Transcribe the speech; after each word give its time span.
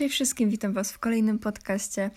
Cześć 0.00 0.14
wszystkim, 0.14 0.50
witam 0.50 0.72
Was 0.72 0.92
w 0.92 0.98
kolejnym 0.98 1.38
podcaście. 1.38 2.10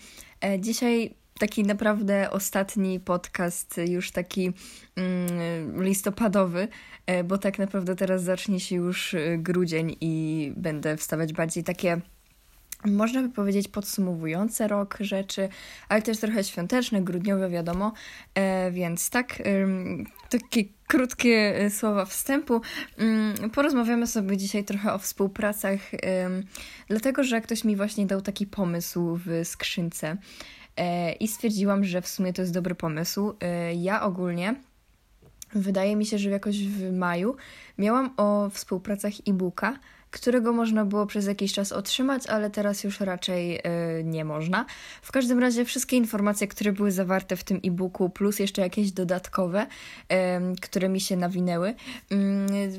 E, 0.44 0.60
dzisiaj 0.60 1.14
taki 1.38 1.62
naprawdę 1.62 2.30
ostatni 2.30 3.00
podcast, 3.00 3.80
już 3.88 4.10
taki 4.10 4.52
mm, 4.96 5.84
listopadowy, 5.84 6.68
e, 7.06 7.24
bo 7.24 7.38
tak 7.38 7.58
naprawdę 7.58 7.96
teraz 7.96 8.22
zacznie 8.22 8.60
się 8.60 8.76
już 8.76 9.14
e, 9.14 9.38
grudzień 9.38 9.96
i 10.00 10.52
będę 10.56 10.96
wstawać 10.96 11.32
bardziej 11.32 11.64
takie 11.64 12.00
można 12.84 13.22
by 13.22 13.28
powiedzieć 13.28 13.68
podsumowujące 13.68 14.68
rok 14.68 14.96
rzeczy, 15.00 15.48
ale 15.88 16.02
też 16.02 16.18
trochę 16.18 16.44
świąteczne, 16.44 17.02
grudniowe, 17.02 17.50
wiadomo. 17.50 17.92
E, 18.34 18.70
więc 18.70 19.10
tak, 19.10 19.40
e, 19.40 19.44
takie 20.30 20.64
krótkie 20.86 21.56
e, 21.56 21.70
słowa 21.70 22.04
wstępu. 22.04 22.60
E, 23.44 23.48
porozmawiamy 23.48 24.06
sobie 24.06 24.36
dzisiaj 24.36 24.64
trochę 24.64 24.92
o 24.92 24.98
współpracach, 24.98 25.80
dlatego 26.88 27.24
że 27.24 27.40
ktoś 27.40 27.64
mi 27.64 27.76
właśnie 27.76 28.06
dał 28.06 28.20
taki 28.20 28.46
pomysł 28.46 29.20
w 29.26 29.40
skrzynce 29.44 30.16
e, 30.76 31.12
i 31.12 31.28
stwierdziłam, 31.28 31.84
że 31.84 32.02
w 32.02 32.08
sumie 32.08 32.32
to 32.32 32.42
jest 32.42 32.54
dobry 32.54 32.74
pomysł. 32.74 33.34
E, 33.40 33.74
ja 33.74 34.02
ogólnie. 34.02 34.54
Wydaje 35.54 35.96
mi 35.96 36.06
się, 36.06 36.18
że 36.18 36.30
jakoś 36.30 36.68
w 36.68 36.92
maju 36.92 37.36
miałam 37.78 38.14
o 38.16 38.50
współpracach 38.50 39.12
e-booka, 39.28 39.78
którego 40.14 40.52
można 40.52 40.84
było 40.84 41.06
przez 41.06 41.26
jakiś 41.26 41.52
czas 41.52 41.72
otrzymać, 41.72 42.26
ale 42.26 42.50
teraz 42.50 42.84
już 42.84 43.00
raczej 43.00 43.50
yy, 43.50 43.60
nie 44.04 44.24
można. 44.24 44.66
W 45.02 45.12
każdym 45.12 45.38
razie 45.38 45.64
wszystkie 45.64 45.96
informacje, 45.96 46.48
które 46.48 46.72
były 46.72 46.92
zawarte 46.92 47.36
w 47.36 47.44
tym 47.44 47.60
e-booku, 47.64 48.10
plus 48.10 48.38
jeszcze 48.38 48.62
jakieś 48.62 48.92
dodatkowe, 48.92 49.66
yy, 50.10 50.16
które 50.62 50.88
mi 50.88 51.00
się 51.00 51.16
nawinęły, 51.16 51.74
yy, 52.10 52.18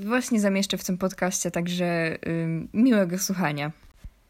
właśnie 0.06 0.40
zamieszczę 0.40 0.78
w 0.78 0.84
tym 0.84 0.98
podcaście, 0.98 1.52
także 1.52 2.18
miłego 2.74 3.20
słuchania. 3.20 3.72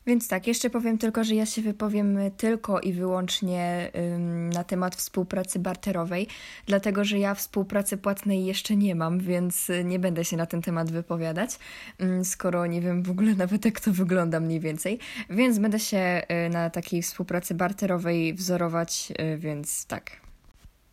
Więc 0.08 0.28
tak, 0.28 0.48
jeszcze 0.48 0.70
powiem 0.70 0.98
tylko, 0.98 1.24
że 1.24 1.36
ja 1.36 1.46
się 1.46 1.62
wypowiem 1.62 2.20
tylko 2.38 2.80
i 2.80 2.94
wyłącznie 2.94 3.92
ym, 4.16 4.50
na 4.50 4.64
temat 4.64 4.96
współpracy 4.96 5.60
barterowej, 5.60 6.28
dlatego 6.66 7.06
że 7.06 7.20
ja 7.20 7.36
współpracy 7.36 7.98
płatnej 7.98 8.46
jeszcze 8.46 8.76
nie 8.76 8.96
mam, 8.96 9.20
więc 9.20 9.72
nie 9.84 10.00
będę 10.00 10.26
się 10.26 10.38
na 10.38 10.46
ten 10.46 10.62
temat 10.62 10.92
wypowiadać, 10.92 11.60
ym, 12.02 12.26
skoro 12.26 12.66
nie 12.66 12.82
wiem 12.82 13.04
w 13.04 13.10
ogóle 13.10 13.36
nawet 13.36 13.66
jak 13.66 13.80
to 13.80 13.92
wygląda 13.92 14.40
mniej 14.40 14.60
więcej, 14.60 15.00
więc 15.30 15.60
będę 15.60 15.80
się 15.80 16.22
y, 16.48 16.50
na 16.50 16.70
takiej 16.70 17.02
współpracy 17.02 17.56
barterowej 17.56 18.34
wzorować, 18.34 19.14
y, 19.34 19.38
więc 19.38 19.86
tak. 19.86 20.26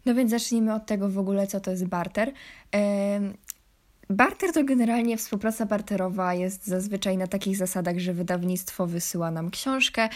No 0.06 0.14
więc 0.14 0.30
zacznijmy 0.30 0.74
od 0.74 0.86
tego 0.86 1.08
w 1.08 1.18
ogóle, 1.18 1.46
co 1.46 1.60
to 1.60 1.70
jest 1.70 1.86
barter. 1.86 2.32
Barter 4.12 4.52
to 4.52 4.64
generalnie 4.64 5.16
współpraca 5.16 5.66
barterowa 5.66 6.34
jest 6.34 6.66
zazwyczaj 6.66 7.16
na 7.16 7.26
takich 7.26 7.56
zasadach, 7.56 7.98
że 7.98 8.14
wydawnictwo 8.14 8.86
wysyła 8.86 9.30
nam 9.30 9.50
książkę, 9.50 10.08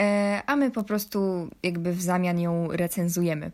e, 0.00 0.42
a 0.46 0.56
my 0.56 0.70
po 0.70 0.84
prostu 0.84 1.48
jakby 1.62 1.92
w 1.92 2.02
zamian 2.02 2.40
ją 2.40 2.68
recenzujemy. 2.70 3.50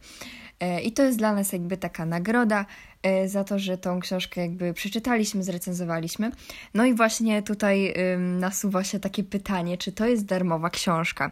E, 0.61 0.81
I 0.81 0.93
to 0.93 1.03
jest 1.03 1.19
dla 1.19 1.35
nas 1.35 1.53
jakby 1.53 1.77
taka 1.77 2.07
nagroda 2.07 2.67
e, 3.03 3.29
za 3.29 3.45
to, 3.45 3.59
że 3.59 3.79
tą 3.79 4.01
książkę 4.01 4.41
jakby 4.41 4.75
przeczytaliśmy, 4.75 5.43
zrecenzowaliśmy. 5.43 6.31
No 6.75 6.85
i 6.85 6.95
właśnie 6.95 7.43
tutaj 7.43 7.95
nasuwa 8.19 8.85
się 8.85 9.01
takie 9.01 9.25
pytanie, 9.25 9.79
czy 9.79 9.93
to 9.93 10.07
jest 10.07 10.25
darmowa 10.25 10.71
książka? 10.71 11.31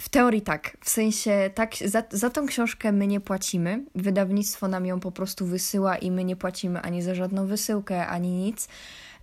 W 0.00 0.08
teorii 0.08 0.42
tak, 0.42 0.76
w 0.84 0.90
sensie 0.90 1.50
tak, 1.54 1.74
za, 1.84 2.02
za 2.10 2.30
tą 2.30 2.46
książkę 2.46 2.92
my 2.92 3.06
nie 3.06 3.20
płacimy, 3.20 3.84
wydawnictwo 3.94 4.68
nam 4.68 4.86
ją 4.86 5.00
po 5.00 5.12
prostu 5.12 5.46
wysyła 5.46 5.96
i 5.96 6.10
my 6.10 6.24
nie 6.24 6.36
płacimy 6.36 6.80
ani 6.80 7.02
za 7.02 7.14
żadną 7.14 7.46
wysyłkę, 7.46 8.06
ani 8.06 8.30
nic. 8.30 8.68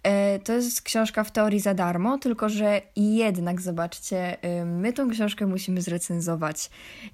E, 0.04 0.40
to 0.40 0.54
jest 0.54 0.82
książka 0.82 1.24
w 1.24 1.32
teorii 1.32 1.60
za 1.60 1.74
darmo, 1.74 2.18
tylko 2.18 2.50
że 2.50 2.82
jednak 2.96 3.62
zobaczcie, 3.62 4.38
my 4.66 4.94
tą 4.94 5.10
książkę 5.10 5.48
musimy 5.48 5.82
zrecenzować 5.82 6.70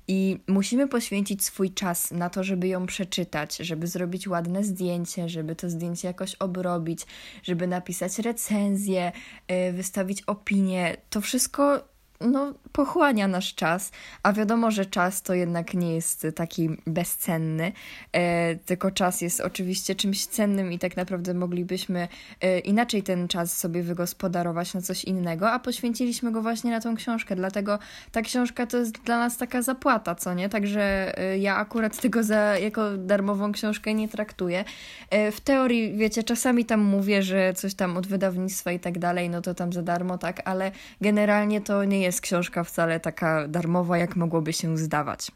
i 0.08 0.40
musimy 0.48 0.88
poświęcić 0.88 1.44
swój 1.44 1.72
czas 1.72 2.12
na 2.12 2.30
to, 2.30 2.44
żeby 2.44 2.68
ją 2.68 2.86
przeczytać, 2.86 3.58
żeby 3.58 3.88
zrobić 3.88 4.28
ładne 4.28 4.64
zdjęcie, 4.64 5.30
żeby 5.30 5.56
to 5.56 5.70
zdjęcie 5.70 6.08
jakoś 6.08 6.36
obrobić, 6.36 7.00
żeby 7.44 7.68
napisać 7.68 8.20
recenzję, 8.20 9.12
e, 9.48 9.72
wystawić 9.72 10.22
opinię. 10.22 10.98
To 11.10 11.22
wszystko 11.22 11.93
no, 12.22 12.54
pochłania 12.72 13.28
nasz 13.28 13.56
czas, 13.56 13.92
a 14.24 14.34
wiadomo, 14.34 14.72
że 14.72 14.86
czas 14.86 15.22
to 15.22 15.34
jednak 15.34 15.74
nie 15.74 15.96
jest 15.96 16.28
taki 16.36 16.70
bezcenny, 16.88 17.72
e, 18.12 18.56
tylko 18.56 18.92
czas 18.92 19.22
jest 19.22 19.42
oczywiście 19.42 19.96
czymś 19.96 20.26
cennym 20.26 20.72
i 20.72 20.80
tak 20.80 20.98
naprawdę 20.98 21.34
moglibyśmy 21.34 22.08
e, 22.42 22.60
inaczej 22.60 23.04
ten 23.04 23.28
czas 23.28 23.58
sobie 23.58 23.84
wygospodarować 23.84 24.74
na 24.74 24.82
coś 24.82 25.04
innego, 25.04 25.52
a 25.52 25.60
poświęciliśmy 25.60 26.32
go 26.32 26.42
właśnie 26.42 26.72
na 26.72 26.82
tą 26.82 26.96
książkę, 26.96 27.36
dlatego 27.36 27.80
ta 28.12 28.22
książka 28.22 28.66
to 28.66 28.78
jest 28.78 28.92
dla 28.92 29.18
nas 29.18 29.38
taka 29.38 29.62
zapłata, 29.62 30.16
co 30.16 30.34
nie? 30.34 30.50
Także 30.50 31.18
e, 31.18 31.38
ja 31.38 31.56
akurat 31.56 32.02
tego 32.02 32.24
za, 32.24 32.58
jako 32.58 32.98
darmową 32.98 33.52
książkę 33.52 33.94
nie 33.94 34.08
traktuję. 34.08 34.66
E, 35.10 35.32
w 35.32 35.42
teorii, 35.42 35.94
wiecie, 35.98 36.24
czasami 36.24 36.66
tam 36.66 36.80
mówię, 36.80 37.24
że 37.24 37.54
coś 37.54 37.74
tam 37.74 37.98
od 37.98 38.08
wydawnictwa 38.08 38.72
i 38.72 38.80
tak 38.80 39.00
dalej, 39.00 39.30
no 39.30 39.42
to 39.42 39.54
tam 39.54 39.74
za 39.74 39.82
darmo, 39.82 40.18
tak, 40.18 40.42
ale 40.46 40.72
generalnie 41.02 41.62
to 41.62 41.84
nie 41.84 42.02
jest 42.02 42.13
jest 42.14 42.22
książka 42.22 42.64
wcale 42.64 43.00
taka 43.00 43.48
darmowa, 43.48 43.98
jak 43.98 44.16
mogłoby 44.16 44.54
się 44.54 44.78
zdawać. 44.78 45.32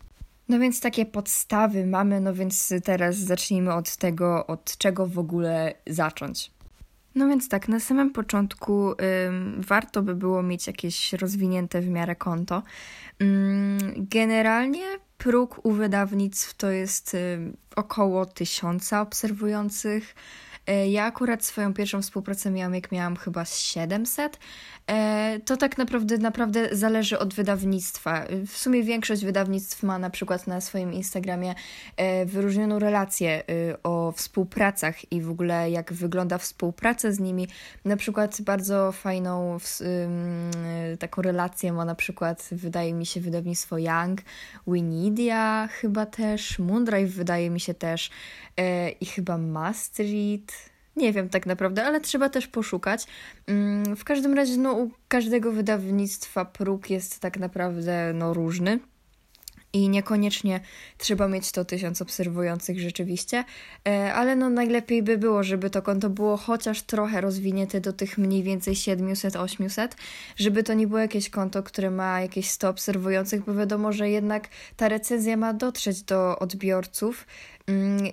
No 0.50 0.60
więc 0.60 0.82
takie 0.82 1.06
podstawy 1.06 1.86
mamy, 1.86 2.22
no 2.22 2.34
więc 2.34 2.74
teraz 2.84 3.16
zacznijmy 3.16 3.74
od 3.74 3.96
tego, 3.96 4.48
od 4.48 4.78
czego 4.78 5.08
w 5.08 5.20
ogóle 5.20 5.74
zacząć. 5.88 6.52
No 7.16 7.28
więc 7.28 7.50
tak, 7.50 7.68
na 7.68 7.80
samym 7.80 8.12
początku 8.12 8.92
ym, 9.28 9.62
warto 9.68 10.02
by 10.02 10.16
było 10.16 10.44
mieć 10.44 10.68
jakieś 10.68 11.14
rozwinięte 11.14 11.82
w 11.82 11.90
miarę 11.90 12.16
konto. 12.16 12.64
Ym, 13.22 13.78
generalnie 13.98 14.86
próg 15.18 15.66
u 15.66 15.72
wydawnictw 15.72 16.54
to 16.54 16.72
jest 16.72 17.14
ym, 17.14 17.58
około 17.76 18.26
tysiąca 18.26 19.02
obserwujących. 19.02 20.16
E, 20.68 20.88
ja 20.90 21.06
akurat 21.06 21.46
swoją 21.46 21.74
pierwszą 21.74 22.02
współpracę 22.02 22.52
miałam, 22.52 22.76
jak 22.76 22.92
miałam 22.92 23.16
chyba 23.16 23.46
700. 23.46 24.40
E, 24.88 25.40
to 25.46 25.58
tak 25.58 25.78
naprawdę, 25.78 26.18
naprawdę 26.18 26.70
zależy 26.72 27.20
od 27.20 27.34
wydawnictwa. 27.34 28.26
W 28.48 28.58
sumie 28.58 28.84
większość 28.84 29.26
wydawnictw 29.26 29.84
ma 29.84 30.00
na 30.00 30.10
przykład 30.10 30.48
na 30.48 30.62
swoim 30.62 30.94
Instagramie 30.94 31.56
e, 31.98 32.26
wyróżnioną 32.26 32.80
relację 32.80 33.44
o 33.84 34.14
współpracach 34.16 35.12
i 35.12 35.22
w 35.22 35.30
ogóle 35.30 35.72
jak 35.72 35.94
wygląda 35.94 36.38
współpraca 36.38 37.12
z 37.12 37.20
nimi. 37.20 37.48
Na 37.86 37.98
przykład 37.98 38.42
bardzo 38.42 38.92
fajną 38.92 39.58
taką 41.00 41.22
relację 41.22 41.74
ma 41.74 41.86
na 41.86 41.96
przykład, 41.96 42.50
wydaje 42.52 42.94
mi 42.94 43.06
się, 43.06 43.22
wydawnictwo 43.22 43.78
Young, 43.78 44.22
Winidia 44.68 45.70
chyba 45.72 46.06
też, 46.06 46.60
Moondrive 46.60 47.12
wydaje 47.12 47.50
mi 47.50 47.60
się 47.60 47.74
też 47.74 48.10
i 49.02 49.06
chyba 49.06 49.38
Maastricht 49.38 50.57
nie 50.98 51.14
wiem 51.14 51.30
tak 51.30 51.46
naprawdę, 51.46 51.86
ale 51.86 52.02
trzeba 52.02 52.30
też 52.30 52.48
poszukać. 52.48 53.08
Mm, 53.48 53.96
w 53.96 54.04
każdym 54.04 54.34
razie, 54.34 54.58
no, 54.58 54.74
u 54.74 54.92
każdego 55.08 55.52
wydawnictwa 55.52 56.46
próg 56.46 56.90
jest 56.90 57.20
tak 57.20 57.40
naprawdę 57.40 58.12
no, 58.14 58.34
różny. 58.34 58.80
I 59.74 59.90
niekoniecznie 59.90 60.60
trzeba 60.98 61.28
mieć 61.28 61.52
to 61.52 61.66
tysiąc 61.66 62.02
obserwujących 62.02 62.80
rzeczywiście, 62.80 63.44
e, 63.88 64.14
ale 64.14 64.36
no 64.36 64.50
najlepiej 64.50 65.04
by 65.04 65.18
było, 65.18 65.44
żeby 65.44 65.70
to 65.70 65.82
konto 65.82 66.10
było 66.10 66.38
chociaż 66.38 66.82
trochę 66.82 67.22
rozwinięte 67.22 67.82
do 67.82 67.94
tych 67.94 68.18
mniej 68.18 68.44
więcej 68.44 68.74
700-800, 68.74 69.88
żeby 70.38 70.64
to 70.64 70.74
nie 70.74 70.88
było 70.88 71.00
jakieś 71.00 71.30
konto, 71.30 71.64
które 71.64 71.92
ma 71.92 72.22
jakieś 72.22 72.50
100 72.50 72.70
obserwujących, 72.70 73.46
bo 73.46 73.54
wiadomo, 73.54 73.94
że 73.94 74.10
jednak 74.10 74.48
ta 74.78 74.90
recenzja 74.90 75.38
ma 75.38 75.54
dotrzeć 75.54 76.04
do 76.04 76.40
odbiorców, 76.40 77.26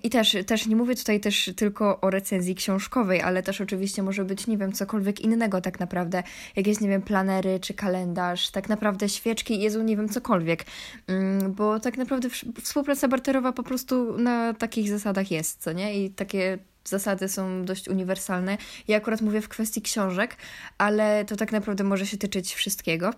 I 0.03 0.11
też, 0.11 0.37
też 0.47 0.67
nie 0.67 0.77
mówię 0.77 0.97
tutaj 0.97 1.21
też 1.21 1.51
tylko 1.57 2.01
o 2.01 2.11
recenzji 2.11 2.55
książkowej, 2.55 3.23
ale 3.23 3.43
też 3.43 3.61
oczywiście 3.61 4.03
może 4.03 4.25
być, 4.25 4.47
nie 4.47 4.59
wiem, 4.59 4.73
cokolwiek 4.73 5.21
innego 5.21 5.61
tak 5.61 5.81
naprawdę. 5.81 6.23
Jakieś, 6.57 6.81
nie 6.81 6.89
wiem, 6.89 7.03
planery 7.03 7.61
czy 7.61 7.75
kalendarz, 7.75 8.51
tak 8.51 8.69
naprawdę 8.69 9.09
świeczki, 9.09 9.61
Jezu, 9.61 9.83
nie 9.83 9.97
wiem, 9.97 10.09
cokolwiek. 10.09 10.65
Mm, 11.06 11.53
bo 11.53 11.81
tak 11.81 11.97
naprawdę 11.97 12.29
współpraca 12.62 13.09
barterowa 13.09 13.53
po 13.53 13.62
prostu 13.62 14.19
na 14.19 14.55
takich 14.55 14.91
zasadach 14.91 15.31
jest, 15.31 15.62
co 15.62 15.73
nie? 15.73 16.05
I 16.05 16.11
takie 16.11 16.59
zasady 16.85 17.29
są 17.29 17.65
dość 17.65 17.89
uniwersalne. 17.89 18.59
Ja 18.89 18.97
akurat 18.97 19.21
mówię 19.21 19.41
w 19.41 19.49
kwestii 19.49 19.83
książek, 19.83 20.37
ale 20.79 21.25
to 21.25 21.37
tak 21.37 21.53
naprawdę 21.53 21.85
może 21.85 22.07
się 22.07 22.17
tyczyć 22.17 22.55
wszystkiego. 22.55 23.11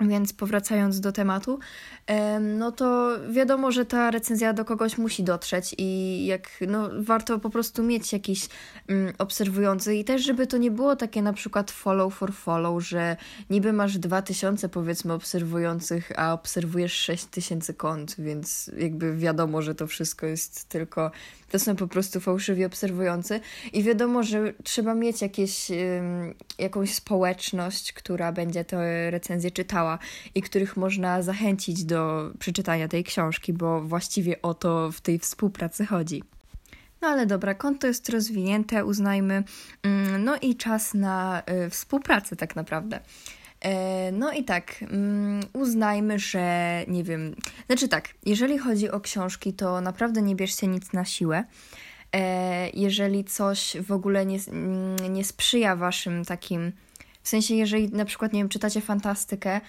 Więc 0.00 0.32
powracając 0.32 1.00
do 1.00 1.12
tematu, 1.12 1.58
no 2.40 2.72
to 2.72 3.16
wiadomo, 3.30 3.72
że 3.72 3.86
ta 3.86 4.10
recenzja 4.10 4.52
do 4.52 4.64
kogoś 4.64 4.98
musi 4.98 5.22
dotrzeć 5.22 5.74
i 5.78 6.26
jak, 6.26 6.48
no, 6.68 6.88
warto 6.98 7.38
po 7.38 7.50
prostu 7.50 7.82
mieć 7.82 8.12
jakiś 8.12 8.48
mm, 8.88 9.14
obserwujący 9.18 9.94
i 9.94 10.04
też, 10.04 10.22
żeby 10.22 10.46
to 10.46 10.56
nie 10.56 10.70
było 10.70 10.96
takie 10.96 11.22
na 11.22 11.32
przykład 11.32 11.70
follow 11.70 12.14
for 12.14 12.32
follow, 12.34 12.84
że 12.84 13.16
niby 13.50 13.72
masz 13.72 13.98
2000 13.98 14.68
powiedzmy 14.68 15.12
obserwujących, 15.12 16.12
a 16.16 16.32
obserwujesz 16.32 16.92
6000 16.92 17.74
kont, 17.74 18.14
więc 18.18 18.70
jakby 18.78 19.16
wiadomo, 19.16 19.62
że 19.62 19.74
to 19.74 19.86
wszystko 19.86 20.26
jest 20.26 20.68
tylko, 20.68 21.10
to 21.50 21.58
są 21.58 21.76
po 21.76 21.86
prostu 21.86 22.20
fałszywi 22.20 22.64
obserwujący. 22.64 23.40
I 23.72 23.82
wiadomo, 23.82 24.22
że 24.22 24.52
trzeba 24.64 24.94
mieć 24.94 25.22
jakieś, 25.22 25.70
jakąś 26.58 26.94
społeczność, 26.94 27.92
która 27.92 28.32
będzie 28.32 28.64
tę 28.64 29.10
recenzję 29.10 29.50
czytała 29.50 29.89
i 30.34 30.42
których 30.42 30.76
można 30.76 31.22
zachęcić 31.22 31.84
do 31.84 32.30
przeczytania 32.38 32.88
tej 32.88 33.04
książki, 33.04 33.52
bo 33.52 33.80
właściwie 33.80 34.42
o 34.42 34.54
to 34.54 34.92
w 34.92 35.00
tej 35.00 35.18
współpracy 35.18 35.86
chodzi. 35.86 36.22
No 37.02 37.08
ale 37.08 37.26
dobra, 37.26 37.54
konto 37.54 37.86
jest 37.86 38.08
rozwinięte, 38.08 38.84
uznajmy. 38.84 39.44
Mm, 39.82 40.24
no 40.24 40.36
i 40.42 40.56
czas 40.56 40.94
na 40.94 41.42
y, 41.66 41.70
współpracę 41.70 42.36
tak 42.36 42.56
naprawdę. 42.56 43.00
E, 43.60 44.12
no 44.12 44.32
i 44.32 44.44
tak, 44.44 44.82
mm, 44.82 45.40
uznajmy, 45.52 46.18
że 46.18 46.84
nie 46.88 47.04
wiem. 47.04 47.34
Znaczy 47.66 47.88
tak, 47.88 48.08
jeżeli 48.26 48.58
chodzi 48.58 48.90
o 48.90 49.00
książki, 49.00 49.52
to 49.52 49.80
naprawdę 49.80 50.22
nie 50.22 50.36
bierzcie 50.36 50.66
nic 50.66 50.92
na 50.92 51.04
siłę. 51.04 51.44
E, 52.12 52.70
jeżeli 52.70 53.24
coś 53.24 53.76
w 53.86 53.92
ogóle 53.92 54.26
nie, 54.26 54.38
mm, 54.48 55.12
nie 55.12 55.24
sprzyja 55.24 55.76
waszym 55.76 56.24
takim. 56.24 56.72
W 57.22 57.28
sensie, 57.28 57.54
jeżeli 57.54 57.88
na 57.88 58.04
przykład, 58.04 58.32
nie 58.32 58.40
wiem, 58.40 58.48
czytacie 58.48 58.80
fantastykę, 58.80 59.60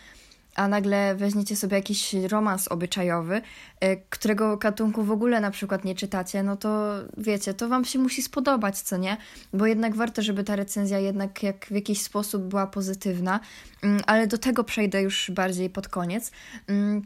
a 0.56 0.68
nagle 0.68 1.16
weźmiecie 1.16 1.56
sobie 1.56 1.78
jakiś 1.78 2.14
romans 2.14 2.68
obyczajowy, 2.68 3.42
e, 3.80 3.98
którego 3.98 4.58
gatunku 4.58 5.04
w 5.04 5.12
ogóle 5.12 5.42
na 5.42 5.52
przykład 5.52 5.86
nie 5.86 5.96
czytacie, 5.96 6.44
no 6.44 6.58
to 6.58 6.94
wiecie, 7.18 7.54
to 7.54 7.70
wam 7.70 7.86
się 7.86 8.00
musi 8.00 8.22
spodobać, 8.22 8.82
co 8.82 8.98
nie? 8.98 9.18
Bo 9.54 9.66
jednak 9.66 9.96
warto, 9.96 10.22
żeby 10.22 10.44
ta 10.44 10.56
recenzja 10.56 11.00
jednak 11.00 11.44
jak 11.44 11.66
w 11.66 11.72
jakiś 11.72 12.02
sposób 12.02 12.44
była 12.44 12.68
pozytywna, 12.68 13.40
mm, 13.82 14.02
ale 14.08 14.28
do 14.28 14.38
tego 14.38 14.64
przejdę 14.64 15.02
już 15.02 15.32
bardziej 15.32 15.70
pod 15.70 15.88
koniec. 15.88 16.32
Mm, 16.68 17.02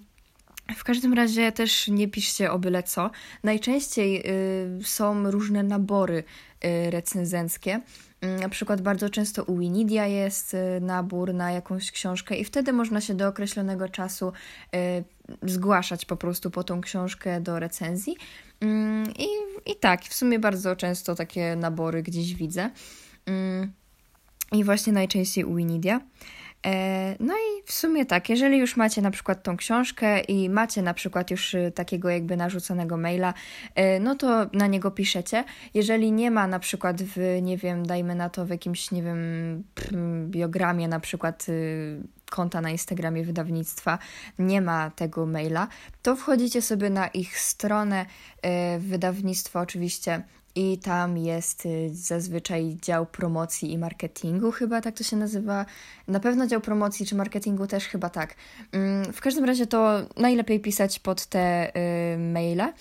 w 0.75 0.83
każdym 0.83 1.13
razie 1.13 1.51
też 1.51 1.87
nie 1.87 2.07
piszcie 2.07 2.51
o 2.51 2.59
byle 2.59 2.83
co. 2.83 3.11
Najczęściej 3.43 4.23
y, 4.79 4.83
są 4.83 5.31
różne 5.31 5.63
nabory 5.63 6.23
y, 6.65 6.91
recenzenckie. 6.91 7.81
Mm, 8.21 8.39
na 8.39 8.49
przykład 8.49 8.81
bardzo 8.81 9.09
często 9.09 9.43
u 9.43 9.57
Winidia 9.57 10.07
jest 10.07 10.53
y, 10.53 10.57
nabór 10.81 11.33
na 11.33 11.51
jakąś 11.51 11.91
książkę 11.91 12.35
i 12.35 12.45
wtedy 12.45 12.73
można 12.73 13.01
się 13.01 13.13
do 13.13 13.27
określonego 13.27 13.89
czasu 13.89 14.31
y, 14.75 15.03
zgłaszać 15.43 16.05
po 16.05 16.17
prostu 16.17 16.51
po 16.51 16.63
tą 16.63 16.81
książkę 16.81 17.41
do 17.41 17.59
recenzji. 17.59 18.17
Mm, 18.61 19.13
I, 19.19 19.27
i 19.71 19.75
tak, 19.75 20.03
w 20.03 20.13
sumie 20.13 20.39
bardzo 20.39 20.75
często 20.75 21.15
takie 21.15 21.55
nabory 21.55 22.03
gdzieś 22.03 22.35
widzę. 22.35 22.69
Mm, 23.25 23.71
I 24.51 24.63
właśnie 24.63 24.93
najczęściej 24.93 25.43
u 25.43 25.55
Winidia. 25.55 26.01
E, 26.65 27.15
no 27.19 27.33
i 27.33 27.63
w 27.65 27.71
sumie 27.71 28.05
tak, 28.05 28.29
jeżeli 28.29 28.57
już 28.57 28.77
macie 28.77 29.01
na 29.01 29.11
przykład 29.11 29.43
tą 29.43 29.57
książkę 29.57 30.19
i 30.19 30.49
macie 30.49 30.81
na 30.81 30.93
przykład 30.93 31.31
już 31.31 31.53
y, 31.53 31.71
takiego 31.75 32.09
jakby 32.09 32.37
narzuconego 32.37 32.97
maila, 32.97 33.33
e, 33.75 33.99
no 33.99 34.15
to 34.15 34.45
na 34.53 34.67
niego 34.67 34.91
piszecie. 34.91 35.43
Jeżeli 35.73 36.11
nie 36.11 36.31
ma 36.31 36.47
na 36.47 36.59
przykład 36.59 37.03
w, 37.03 37.39
nie 37.41 37.57
wiem, 37.57 37.85
dajmy 37.85 38.15
na 38.15 38.29
to 38.29 38.45
w 38.45 38.49
jakimś, 38.49 38.91
nie 38.91 39.03
wiem, 39.03 39.17
biogramie 40.29 40.87
na 40.87 40.99
przykład 40.99 41.45
y, 41.49 42.01
konta 42.29 42.61
na 42.61 42.69
Instagramie 42.69 43.23
wydawnictwa, 43.23 43.99
nie 44.39 44.61
ma 44.61 44.89
tego 44.89 45.25
maila, 45.25 45.67
to 46.01 46.15
wchodzicie 46.15 46.61
sobie 46.61 46.89
na 46.89 47.07
ich 47.07 47.39
stronę 47.39 48.05
e, 48.41 48.79
wydawnictwa 48.79 49.61
oczywiście 49.61 50.23
i 50.55 50.77
tam 50.77 51.17
jest 51.17 51.65
y, 51.65 51.89
zazwyczaj 51.93 52.77
dział 52.81 53.05
promocji 53.05 53.71
i 53.71 53.77
marketingu, 53.77 54.51
chyba 54.51 54.81
tak 54.81 54.95
to 54.95 55.03
się 55.03 55.17
nazywa. 55.17 55.65
Na 56.07 56.19
pewno 56.19 56.47
dział 56.47 56.61
promocji 56.61 57.05
czy 57.05 57.15
marketingu 57.15 57.67
też 57.67 57.85
chyba 57.85 58.09
tak. 58.09 58.35
Mm, 58.71 59.13
w 59.13 59.21
każdym 59.21 59.45
razie 59.45 59.67
to 59.67 60.01
najlepiej 60.17 60.59
pisać 60.59 60.99
pod 60.99 61.25
te 61.25 61.71
y, 62.13 62.17
maile. 62.17 62.73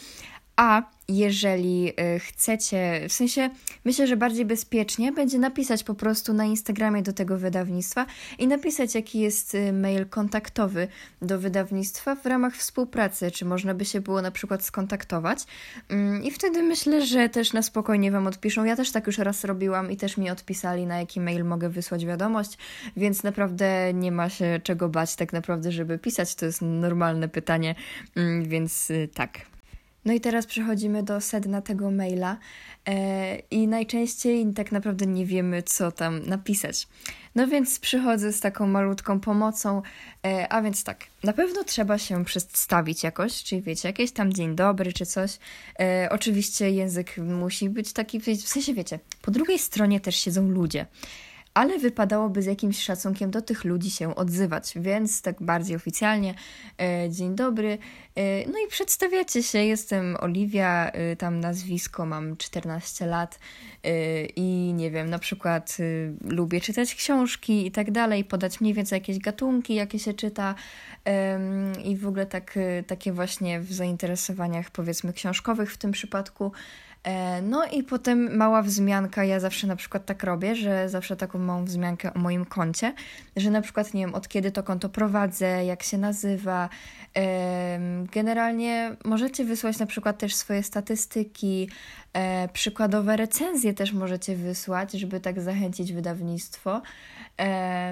A 0.57 0.83
jeżeli 1.09 1.93
y, 2.17 2.19
chcecie, 2.19 3.07
w 3.09 3.13
sensie 3.13 3.51
myślę, 3.85 4.07
że 4.07 4.17
bardziej 4.17 4.45
bezpiecznie 4.45 5.13
będzie 5.13 5.39
napisać 5.39 5.85
po 5.85 5.95
prostu 5.95 6.33
na 6.33 6.45
Instagramie 6.45 7.03
do 7.03 7.13
tego 7.13 7.39
wydawnictwa 7.39 8.07
i 8.39 8.47
napisać, 8.47 8.95
jaki 8.95 9.21
jest 9.21 9.55
y, 9.55 9.73
mail 9.73 10.07
kontaktowy 10.07 10.89
do 11.23 11.39
wydawnictwa 11.39 12.15
w 12.15 12.27
ramach 12.27 12.57
współpracy, 12.57 13.31
czy 13.31 13.45
można 13.45 13.75
by 13.75 13.85
się 13.85 14.01
było 14.01 14.23
na 14.23 14.31
przykład 14.31 14.65
skontaktować. 14.65 15.45
Mm, 15.89 16.23
I 16.23 16.31
wtedy 16.31 16.63
myślę, 16.63 17.07
że 17.07 17.29
też 17.29 17.53
na 17.53 17.63
spokojnie 17.63 18.11
Wam 18.11 18.27
odpiszą. 18.27 18.65
Ja 18.65 18.77
też 18.77 18.93
tak 18.93 19.07
już 19.07 19.19
raz 19.19 19.45
robiłam 19.45 19.91
i 19.91 19.97
też 19.97 20.17
mi 20.17 20.31
odpisali, 20.31 20.87
na 20.87 20.99
jaki 20.99 21.21
mail 21.21 21.45
mogę 21.45 21.69
wysłać 21.69 22.07
wiadomość, 22.07 22.59
więc 22.97 23.23
naprawdę 23.23 23.95
nie 23.95 24.13
ma 24.13 24.29
się 24.29 24.61
czego 24.63 24.89
bać, 24.89 25.17
tak 25.17 25.33
naprawdę, 25.33 25.73
żeby 25.73 25.99
pisać. 25.99 26.35
To 26.35 26.47
jest 26.47 26.63
normalne 26.63 27.29
pytanie, 27.29 27.75
mm, 28.17 28.49
więc 28.49 28.91
y, 28.91 29.09
tak. 29.15 29.54
No 30.05 30.13
i 30.13 30.21
teraz 30.21 30.47
przechodzimy 30.47 31.03
do 31.03 31.21
sedna 31.21 31.63
tego 31.63 31.91
maila 31.91 32.37
e, 32.87 33.37
i 33.37 33.69
najczęściej 33.69 34.47
tak 34.55 34.73
naprawdę 34.73 35.07
nie 35.07 35.27
wiemy, 35.27 35.63
co 35.63 35.93
tam 35.93 36.27
napisać. 36.27 36.89
No 37.35 37.47
więc 37.47 37.79
przychodzę 37.79 38.33
z 38.33 38.41
taką 38.41 38.67
malutką 38.67 39.21
pomocą, 39.21 39.83
e, 40.27 40.53
a 40.53 40.63
więc 40.63 40.85
tak, 40.85 41.07
na 41.23 41.33
pewno 41.33 41.65
trzeba 41.65 41.99
się 41.99 42.25
przedstawić 42.25 43.03
jakoś, 43.03 43.43
czyli 43.43 43.63
wiecie, 43.63 43.89
jakiś 43.89 44.13
tam 44.13 44.33
dzień 44.33 44.55
dobry 44.55 44.93
czy 44.93 45.07
coś. 45.07 45.39
E, 45.81 46.09
oczywiście 46.11 46.71
język 46.71 47.19
musi 47.19 47.71
być 47.71 47.93
taki, 47.93 48.21
w 48.21 48.49
sensie 48.49 48.75
wiecie, 48.75 48.99
po 49.23 49.31
drugiej 49.31 49.59
stronie 49.59 50.01
też 50.01 50.17
siedzą 50.17 50.49
ludzie 50.49 50.87
ale 51.55 51.79
wypadałoby 51.79 52.43
z 52.43 52.47
jakimś 52.47 52.83
szacunkiem 52.83 53.31
do 53.31 53.43
tych 53.43 53.65
ludzi 53.65 53.91
się 53.91 54.15
odzywać, 54.15 54.73
więc 54.77 55.23
tak 55.23 55.43
bardziej 55.43 55.77
oficjalnie, 55.77 56.35
e, 56.81 57.11
dzień 57.11 57.35
dobry, 57.35 57.79
e, 58.15 58.47
no 58.47 58.59
i 58.67 58.69
przedstawiacie 58.69 59.43
się, 59.43 59.59
jestem 59.59 60.17
Oliwia, 60.21 60.91
e, 60.91 61.17
tam 61.17 61.41
nazwisko, 61.41 62.07
mam 62.07 62.37
14 62.37 63.07
lat 63.07 63.39
i 64.37 64.73
nie 64.77 64.91
wiem, 64.91 65.11
na 65.11 65.19
przykład 65.19 65.77
lubię 66.21 66.61
czytać 66.61 66.95
książki 66.95 67.67
i 67.67 67.71
tak 67.71 67.91
dalej, 67.91 68.25
podać 68.25 68.61
mniej 68.61 68.75
więcej 68.75 68.97
jakieś 68.97 69.19
gatunki, 69.19 69.75
jakie 69.75 69.99
się 69.99 70.15
czyta 70.15 70.55
i 71.85 71.97
w 71.97 72.07
ogóle 72.07 72.27
tak, 72.27 72.59
takie 72.87 73.13
właśnie 73.13 73.61
w 73.61 73.73
zainteresowaniach 73.73 74.71
powiedzmy 74.71 75.13
książkowych 75.13 75.73
w 75.73 75.77
tym 75.77 75.93
przypadku, 75.93 76.53
E, 76.94 76.94
no 77.43 77.65
i 77.65 77.83
potem 77.83 78.37
mała 78.37 78.63
wzmianka, 78.63 79.25
ja 79.25 79.41
zawsze 79.41 79.67
na 79.67 79.77
przykład 79.77 80.07
tak 80.07 80.25
robię, 80.25 80.57
że 80.57 80.89
zawsze 80.89 81.17
taką 81.17 81.39
małą 81.39 81.65
wzmiankę 81.65 82.15
o 82.15 82.19
moim 82.19 82.45
koncie, 82.45 82.95
że 83.37 83.51
na 83.51 83.61
przykład 83.61 83.95
nie 83.95 84.01
wiem 84.01 84.15
od 84.15 84.29
kiedy 84.29 84.51
to 84.51 84.63
konto 84.63 84.89
prowadzę, 84.89 85.65
jak 85.65 85.83
się 85.83 85.99
nazywa. 85.99 86.69
Generalnie 88.13 88.97
możecie 89.05 89.45
wysłać 89.45 89.79
na 89.79 89.87
przykład 89.87 90.19
też 90.19 90.35
swoje 90.35 90.63
statystyki, 90.63 91.69
e, 92.13 92.49
przykładowe 92.49 93.17
recenzje 93.17 93.75
też 93.75 93.93
możecie 93.93 94.37
wysłać, 94.37 94.93
żeby 94.93 95.21
tak 95.21 95.41
zachęcić 95.41 95.93
wydawnictwo. 95.93 96.83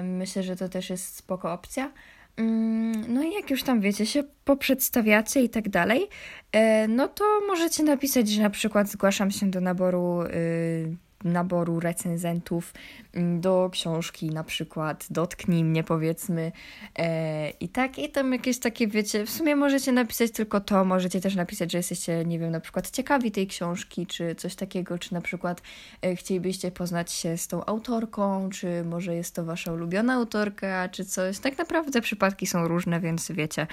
Myślę, 0.03 0.43
że 0.43 0.55
to 0.55 0.69
też 0.69 0.89
jest 0.89 1.15
spoko 1.15 1.53
opcja. 1.53 1.91
Mm, 2.37 3.13
no 3.13 3.23
i 3.23 3.33
jak 3.33 3.51
już 3.51 3.63
tam 3.63 3.81
wiecie, 3.81 4.05
się 4.05 4.23
poprzedstawiacie 4.45 5.41
i 5.41 5.49
tak 5.49 5.69
dalej, 5.69 6.07
e, 6.51 6.87
no 6.87 7.07
to 7.07 7.23
możecie 7.47 7.83
napisać, 7.83 8.29
że 8.29 8.41
na 8.41 8.49
przykład 8.49 8.89
zgłaszam 8.89 9.31
się 9.31 9.51
do 9.51 9.61
naboru 9.61 10.21
y, 10.21 10.97
naboru 11.23 11.79
recenzentów 11.79 12.73
mm, 13.13 13.41
do 13.41 13.69
książki, 13.71 14.29
na 14.29 14.43
przykład 14.43 15.05
Dotknij 15.09 15.63
mnie, 15.63 15.83
powiedzmy. 15.83 16.51
E, 16.99 17.49
I 17.49 17.69
tak, 17.69 17.99
i 17.99 18.09
tam 18.09 18.33
jakieś 18.33 18.59
takie, 18.59 18.87
wiecie, 18.87 19.25
w 19.25 19.29
sumie 19.29 19.55
możecie 19.55 19.91
napisać 19.91 20.31
tylko 20.31 20.59
to, 20.59 20.85
możecie 20.85 21.21
też 21.21 21.35
napisać, 21.35 21.71
że 21.71 21.77
jesteście, 21.77 22.25
nie 22.25 22.39
wiem, 22.39 22.51
na 22.51 22.59
przykład 22.59 22.91
ciekawi 22.91 23.31
tej 23.31 23.47
książki, 23.47 24.07
czy 24.07 24.35
coś 24.35 24.55
takiego, 24.55 24.99
czy 24.99 25.13
na 25.13 25.21
przykład 25.21 25.61
e, 26.01 26.15
chcielibyście 26.15 26.71
poznać 26.71 27.11
się 27.11 27.37
z 27.37 27.47
tą 27.47 27.65
autorką, 27.65 28.49
czy 28.49 28.83
może 28.83 29.15
jest 29.15 29.35
to 29.35 29.45
wasza 29.45 29.73
ulubiona 29.73 30.13
autorka, 30.13 30.89
czy 30.89 31.05
coś. 31.05 31.39
Tak 31.39 31.57
naprawdę 31.57 32.01
przypadki 32.01 32.47
są 32.47 32.67
różne, 32.67 32.99
więc 32.99 33.31
wiecie. 33.31 33.67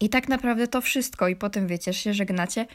I 0.00 0.08
tak 0.08 0.28
naprawdę 0.28 0.68
to 0.68 0.80
wszystko, 0.80 1.28
i 1.28 1.36
potem 1.36 1.66
wiecie, 1.66 1.94
się 1.94 2.14
żegnacie 2.14 2.66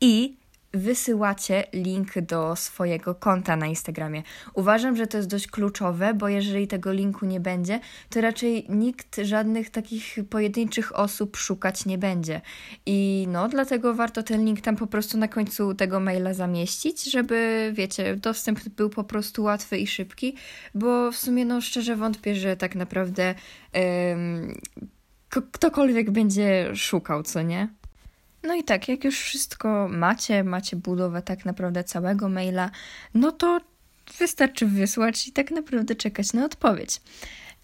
i 0.00 0.36
wysyłacie 0.76 1.64
link 1.72 2.20
do 2.20 2.56
swojego 2.56 3.14
konta 3.14 3.56
na 3.56 3.66
Instagramie. 3.66 4.22
Uważam, 4.54 4.96
że 4.96 5.06
to 5.06 5.16
jest 5.16 5.28
dość 5.28 5.46
kluczowe, 5.46 6.14
bo 6.14 6.28
jeżeli 6.28 6.68
tego 6.68 6.92
linku 6.92 7.26
nie 7.26 7.40
będzie, 7.40 7.80
to 8.10 8.20
raczej 8.20 8.66
nikt 8.68 9.16
żadnych 9.22 9.70
takich 9.70 10.16
pojedynczych 10.30 10.98
osób 10.98 11.36
szukać 11.36 11.86
nie 11.86 11.98
będzie. 11.98 12.40
I 12.86 13.26
no, 13.30 13.48
dlatego 13.48 13.94
warto 13.94 14.22
ten 14.22 14.44
link 14.44 14.60
tam 14.60 14.76
po 14.76 14.86
prostu 14.86 15.18
na 15.18 15.28
końcu 15.28 15.74
tego 15.74 16.00
maila 16.00 16.34
zamieścić, 16.34 17.10
żeby, 17.10 17.70
wiecie, 17.74 18.16
dostęp 18.16 18.68
był 18.68 18.90
po 18.90 19.04
prostu 19.04 19.42
łatwy 19.42 19.78
i 19.78 19.86
szybki, 19.86 20.36
bo 20.74 21.12
w 21.12 21.16
sumie, 21.16 21.44
no, 21.44 21.60
szczerze 21.60 21.96
wątpię, 21.96 22.34
że 22.34 22.56
tak 22.56 22.74
naprawdę 22.74 23.34
ktokolwiek 25.52 26.10
będzie 26.10 26.70
szukał, 26.74 27.22
co 27.22 27.42
nie? 27.42 27.68
No 28.46 28.54
i 28.54 28.64
tak, 28.64 28.88
jak 28.88 29.04
już 29.04 29.20
wszystko 29.20 29.88
macie, 29.88 30.44
macie 30.44 30.76
budowę 30.76 31.22
tak 31.22 31.44
naprawdę 31.44 31.84
całego 31.84 32.28
maila, 32.28 32.70
no 33.14 33.32
to 33.32 33.60
wystarczy 34.18 34.66
wysłać 34.66 35.28
i 35.28 35.32
tak 35.32 35.50
naprawdę 35.50 35.94
czekać 35.94 36.32
na 36.32 36.44
odpowiedź. 36.44 37.00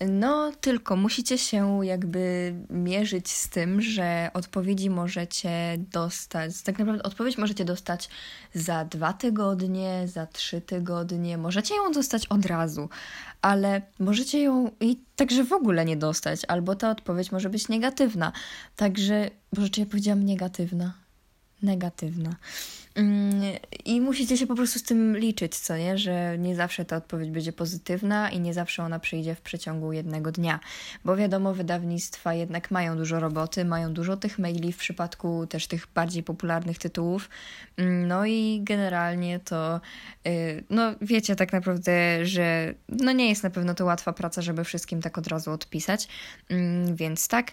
No, 0.08 0.52
tylko 0.60 0.96
musicie 0.96 1.38
się 1.38 1.86
jakby 1.86 2.54
mierzyć 2.70 3.30
z 3.30 3.48
tym, 3.48 3.80
że 3.80 4.30
odpowiedzi 4.34 4.90
możecie 4.90 5.76
dostać. 5.78 6.62
Tak 6.62 6.78
naprawdę 6.78 7.02
odpowiedź 7.02 7.38
możecie 7.38 7.64
dostać 7.64 8.08
za 8.54 8.84
dwa 8.84 9.12
tygodnie, 9.12 10.08
za 10.08 10.26
trzy 10.26 10.60
tygodnie. 10.60 11.38
Możecie 11.38 11.74
ją 11.74 11.92
dostać 11.92 12.26
od 12.26 12.46
razu, 12.46 12.88
ale 13.42 13.82
możecie 13.98 14.42
ją 14.42 14.70
i 14.80 15.00
także 15.16 15.44
w 15.44 15.52
ogóle 15.52 15.84
nie 15.84 15.96
dostać, 15.96 16.40
albo 16.48 16.74
ta 16.74 16.90
odpowiedź 16.90 17.32
może 17.32 17.50
być 17.50 17.68
negatywna. 17.68 18.32
Także, 18.76 19.30
boże, 19.52 19.68
czy 19.68 19.80
ja 19.80 19.86
powiedziałam 19.86 20.24
negatywna? 20.24 20.92
Negatywna. 21.62 22.36
Mm, 22.94 23.42
I 23.84 24.00
musicie 24.00 24.36
się 24.36 24.46
po 24.46 24.54
prostu 24.54 24.78
z 24.78 24.82
tym 24.82 25.16
liczyć, 25.16 25.56
co 25.56 25.76
nie? 25.76 25.98
Że 25.98 26.38
nie 26.38 26.56
zawsze 26.56 26.84
ta 26.84 26.96
odpowiedź 26.96 27.30
będzie 27.30 27.52
pozytywna 27.52 28.30
i 28.30 28.40
nie 28.40 28.54
zawsze 28.54 28.82
ona 28.82 28.98
przyjdzie 28.98 29.34
w 29.34 29.40
przeciągu 29.40 29.92
jednego 29.92 30.32
dnia. 30.32 30.60
Bo 31.04 31.16
wiadomo, 31.16 31.54
wydawnictwa 31.54 32.34
jednak 32.34 32.70
mają 32.70 32.96
dużo 32.96 33.20
roboty, 33.20 33.64
mają 33.64 33.92
dużo 33.92 34.16
tych 34.16 34.38
maili 34.38 34.72
w 34.72 34.76
przypadku 34.76 35.46
też 35.46 35.66
tych 35.66 35.86
bardziej 35.94 36.22
popularnych 36.22 36.78
tytułów. 36.78 37.28
Mm, 37.76 38.08
no 38.08 38.26
i 38.26 38.60
generalnie 38.64 39.40
to, 39.40 39.80
y, 40.26 40.64
no 40.70 40.94
wiecie 41.00 41.36
tak 41.36 41.52
naprawdę, 41.52 42.26
że 42.26 42.74
no 42.88 43.12
nie 43.12 43.28
jest 43.28 43.42
na 43.42 43.50
pewno 43.50 43.74
to 43.74 43.84
łatwa 43.84 44.12
praca, 44.12 44.42
żeby 44.42 44.64
wszystkim 44.64 45.02
tak 45.02 45.18
od 45.18 45.26
razu 45.26 45.50
odpisać. 45.50 46.08
Mm, 46.48 46.96
więc 46.96 47.28
tak. 47.28 47.52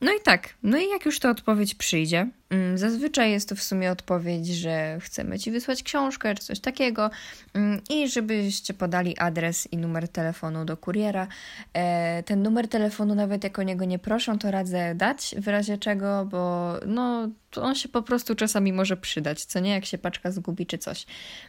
No 0.00 0.12
i 0.12 0.20
tak. 0.24 0.54
No 0.62 0.78
i 0.78 0.88
jak 0.88 1.06
już 1.06 1.18
ta 1.18 1.30
odpowiedź 1.30 1.74
przyjdzie, 1.74 2.30
zazwyczaj 2.74 3.30
jest 3.30 3.48
to 3.48 3.56
w 3.56 3.62
sumie 3.62 3.90
odpowiedź 3.90 4.12
odpowiedź, 4.22 4.46
że 4.46 4.98
chcemy 5.00 5.38
ci 5.38 5.50
wysłać 5.50 5.82
książkę 5.82 6.34
czy 6.34 6.44
coś 6.44 6.60
takiego 6.60 7.10
mm, 7.54 7.80
i 7.90 8.08
żebyście 8.08 8.74
podali 8.74 9.18
adres 9.18 9.72
i 9.72 9.76
numer 9.76 10.08
telefonu 10.08 10.64
do 10.64 10.76
kuriera. 10.76 11.28
E, 11.74 12.22
ten 12.22 12.42
numer 12.42 12.68
telefonu, 12.68 13.14
nawet 13.14 13.44
jak 13.44 13.58
o 13.58 13.62
niego 13.62 13.84
nie 13.84 13.98
proszą, 13.98 14.38
to 14.38 14.50
radzę 14.50 14.94
dać 14.94 15.34
w 15.38 15.48
razie 15.48 15.78
czego, 15.78 16.24
bo 16.24 16.74
no, 16.86 17.28
on 17.56 17.74
się 17.74 17.88
po 17.88 18.02
prostu 18.02 18.34
czasami 18.34 18.72
może 18.72 18.96
przydać, 18.96 19.44
co 19.44 19.60
nie, 19.60 19.70
jak 19.70 19.84
się 19.84 19.98
paczka 19.98 20.30
zgubi 20.30 20.66
czy 20.66 20.78
coś. 20.78 21.06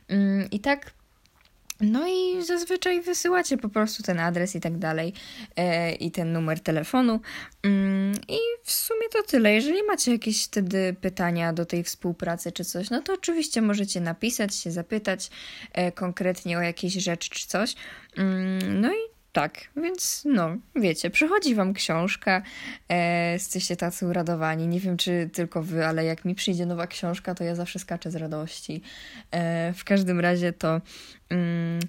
Mm, 0.08 0.50
I 0.52 0.60
tak 0.60 0.92
no 1.82 2.08
i 2.08 2.46
zazwyczaj 2.46 3.02
wysyłacie 3.02 3.58
po 3.58 3.70
prostu 3.70 4.04
ten 4.04 4.20
adres 4.20 4.56
i 4.56 4.60
tak 4.62 4.78
dalej 4.78 5.14
e, 5.56 5.92
i 5.92 6.12
ten 6.12 6.34
numer 6.34 6.60
telefonu. 6.60 7.20
Mm, 7.64 8.14
I 8.28 8.38
w 8.64 8.72
sumie 8.72 9.10
to 9.12 9.24
tyle. 9.24 9.54
Jeżeli 9.54 9.84
macie 9.84 10.12
jakieś 10.12 10.46
wtedy 10.46 10.96
pytania 11.02 11.54
do 11.54 11.66
tej 11.66 11.84
współpracy 11.84 12.52
czy 12.52 12.66
coś, 12.66 12.90
no 12.90 13.02
to 13.02 13.14
oczywiście 13.14 13.62
możecie 13.62 14.02
napisać, 14.02 14.56
się 14.56 14.72
zapytać 14.72 15.30
e, 15.74 15.92
konkretnie 15.92 16.58
o 16.58 16.62
jakieś 16.62 16.94
rzeczy 16.94 17.30
czy 17.30 17.48
coś. 17.48 17.76
Mm, 18.18 18.82
no 18.82 18.94
i 18.94 19.03
tak, 19.34 19.60
więc 19.76 20.24
no, 20.26 20.50
wiecie, 20.76 21.10
przychodzi 21.10 21.56
wam 21.56 21.74
książka, 21.74 22.42
e, 22.90 23.32
jesteście 23.32 23.76
tacy 23.76 24.08
uradowani. 24.08 24.68
Nie 24.68 24.80
wiem, 24.80 24.98
czy 24.98 25.30
tylko 25.34 25.64
wy, 25.64 25.86
ale 25.86 26.06
jak 26.06 26.26
mi 26.26 26.36
przyjdzie 26.36 26.66
nowa 26.66 26.88
książka, 26.88 27.36
to 27.36 27.44
ja 27.44 27.56
zawsze 27.56 27.80
skaczę 27.80 28.12
z 28.12 28.16
radości. 28.16 28.82
E, 29.32 29.74
w 29.74 29.84
każdym 29.84 30.20
razie 30.20 30.54
to 30.54 30.82
mm, 31.30 31.80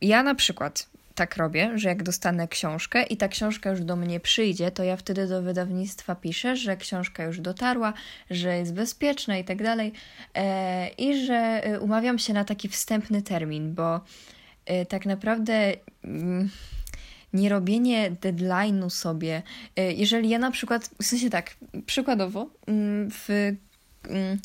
ja 0.00 0.22
na 0.22 0.34
przykład 0.34 0.86
tak 1.14 1.36
robię, 1.36 1.70
że 1.74 1.88
jak 1.88 2.02
dostanę 2.02 2.48
książkę 2.48 3.02
i 3.02 3.16
ta 3.16 3.28
książka 3.28 3.70
już 3.70 3.80
do 3.80 3.96
mnie 3.96 4.20
przyjdzie, 4.20 4.70
to 4.70 4.84
ja 4.84 4.96
wtedy 4.96 5.26
do 5.26 5.42
wydawnictwa 5.42 6.14
piszę, 6.14 6.56
że 6.56 6.76
książka 6.76 7.24
już 7.24 7.40
dotarła, 7.40 7.92
że 8.30 8.58
jest 8.58 8.74
bezpieczna 8.74 9.38
i 9.38 9.44
tak 9.44 9.62
dalej. 9.62 9.92
E, 10.34 10.88
I 10.88 11.26
że 11.26 11.34
e, 11.34 11.80
umawiam 11.80 12.18
się 12.18 12.32
na 12.32 12.44
taki 12.44 12.68
wstępny 12.68 13.22
termin, 13.22 13.74
bo 13.74 14.00
tak 14.88 15.06
naprawdę 15.06 15.72
mm, 16.04 16.50
nie 17.34 17.48
robienie 17.48 18.10
deadline'u 18.10 18.90
sobie. 18.90 19.42
Y, 19.78 19.92
jeżeli 19.92 20.28
ja 20.28 20.38
na 20.38 20.50
przykład, 20.50 20.90
w 21.02 21.04
sensie 21.04 21.30
tak, 21.30 21.56
przykładowo, 21.86 22.50
mm, 22.66 23.10
w, 23.10 23.28
mm, 24.08 24.38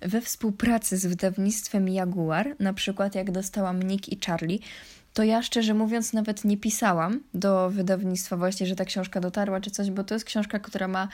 we 0.12 0.20
współpracy 0.20 0.96
z 0.96 1.06
wydawnictwem 1.06 1.88
Jaguar, 1.88 2.56
na 2.60 2.72
przykład 2.72 3.14
jak 3.14 3.30
dostałam 3.30 3.82
Nick 3.82 4.08
i 4.08 4.18
Charlie, 4.26 4.58
to 5.14 5.24
ja 5.24 5.42
szczerze 5.42 5.74
mówiąc 5.74 6.12
nawet 6.12 6.44
nie 6.44 6.56
pisałam 6.56 7.20
do 7.34 7.70
wydawnictwa 7.70 8.36
właśnie, 8.36 8.66
że 8.66 8.76
ta 8.76 8.84
książka 8.84 9.20
dotarła 9.20 9.60
czy 9.60 9.70
coś, 9.70 9.90
bo 9.90 10.04
to 10.04 10.14
jest 10.14 10.24
książka, 10.24 10.58
która 10.58 10.88
ma 10.88 11.08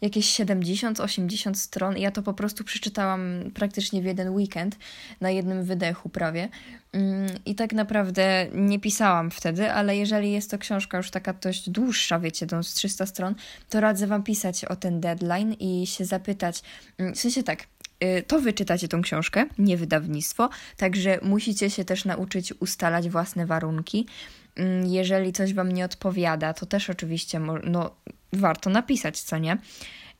jakieś 0.00 0.40
70-80 0.40 1.54
stron 1.54 1.96
i 1.96 2.00
ja 2.00 2.10
to 2.10 2.22
po 2.22 2.34
prostu 2.34 2.64
przeczytałam 2.64 3.50
praktycznie 3.54 4.02
w 4.02 4.04
jeden 4.04 4.28
weekend, 4.28 4.76
na 5.20 5.30
jednym 5.30 5.64
wydechu 5.64 6.08
prawie. 6.08 6.48
Mm, 6.92 7.26
I 7.46 7.54
tak 7.54 7.72
naprawdę 7.72 8.46
nie 8.52 8.80
pisałam 8.80 9.30
wtedy, 9.30 9.72
ale 9.72 9.96
jeżeli 9.96 10.32
jest 10.32 10.50
to 10.50 10.58
książka 10.58 10.96
już 10.96 11.10
taka 11.10 11.32
dość 11.32 11.70
dłuższa, 11.70 12.20
wiecie, 12.20 12.46
tą 12.46 12.62
z 12.62 12.74
300 12.74 13.06
stron, 13.06 13.34
to 13.70 13.80
radzę 13.80 14.06
Wam 14.06 14.22
pisać 14.22 14.64
o 14.64 14.76
ten 14.76 15.00
deadline 15.00 15.52
i 15.52 15.86
się 15.86 16.04
zapytać, 16.04 16.62
mm, 16.98 17.14
w 17.14 17.18
sensie 17.18 17.42
tak, 17.42 17.66
y, 18.04 18.22
to 18.26 18.40
wy 18.40 18.52
czytacie 18.52 18.88
tą 18.88 19.02
książkę, 19.02 19.46
nie 19.58 19.76
wydawnictwo, 19.76 20.48
także 20.76 21.18
musicie 21.22 21.70
się 21.70 21.84
też 21.84 22.04
nauczyć 22.04 22.52
ustalać 22.60 23.08
własne 23.08 23.46
warunki. 23.46 24.06
Mm, 24.56 24.86
jeżeli 24.86 25.32
coś 25.32 25.54
wam 25.54 25.72
nie 25.72 25.84
odpowiada, 25.84 26.54
to 26.54 26.66
też 26.66 26.90
oczywiście 26.90 27.40
no, 27.64 27.90
warto 28.32 28.70
napisać, 28.70 29.20
co 29.20 29.38
nie? 29.38 29.58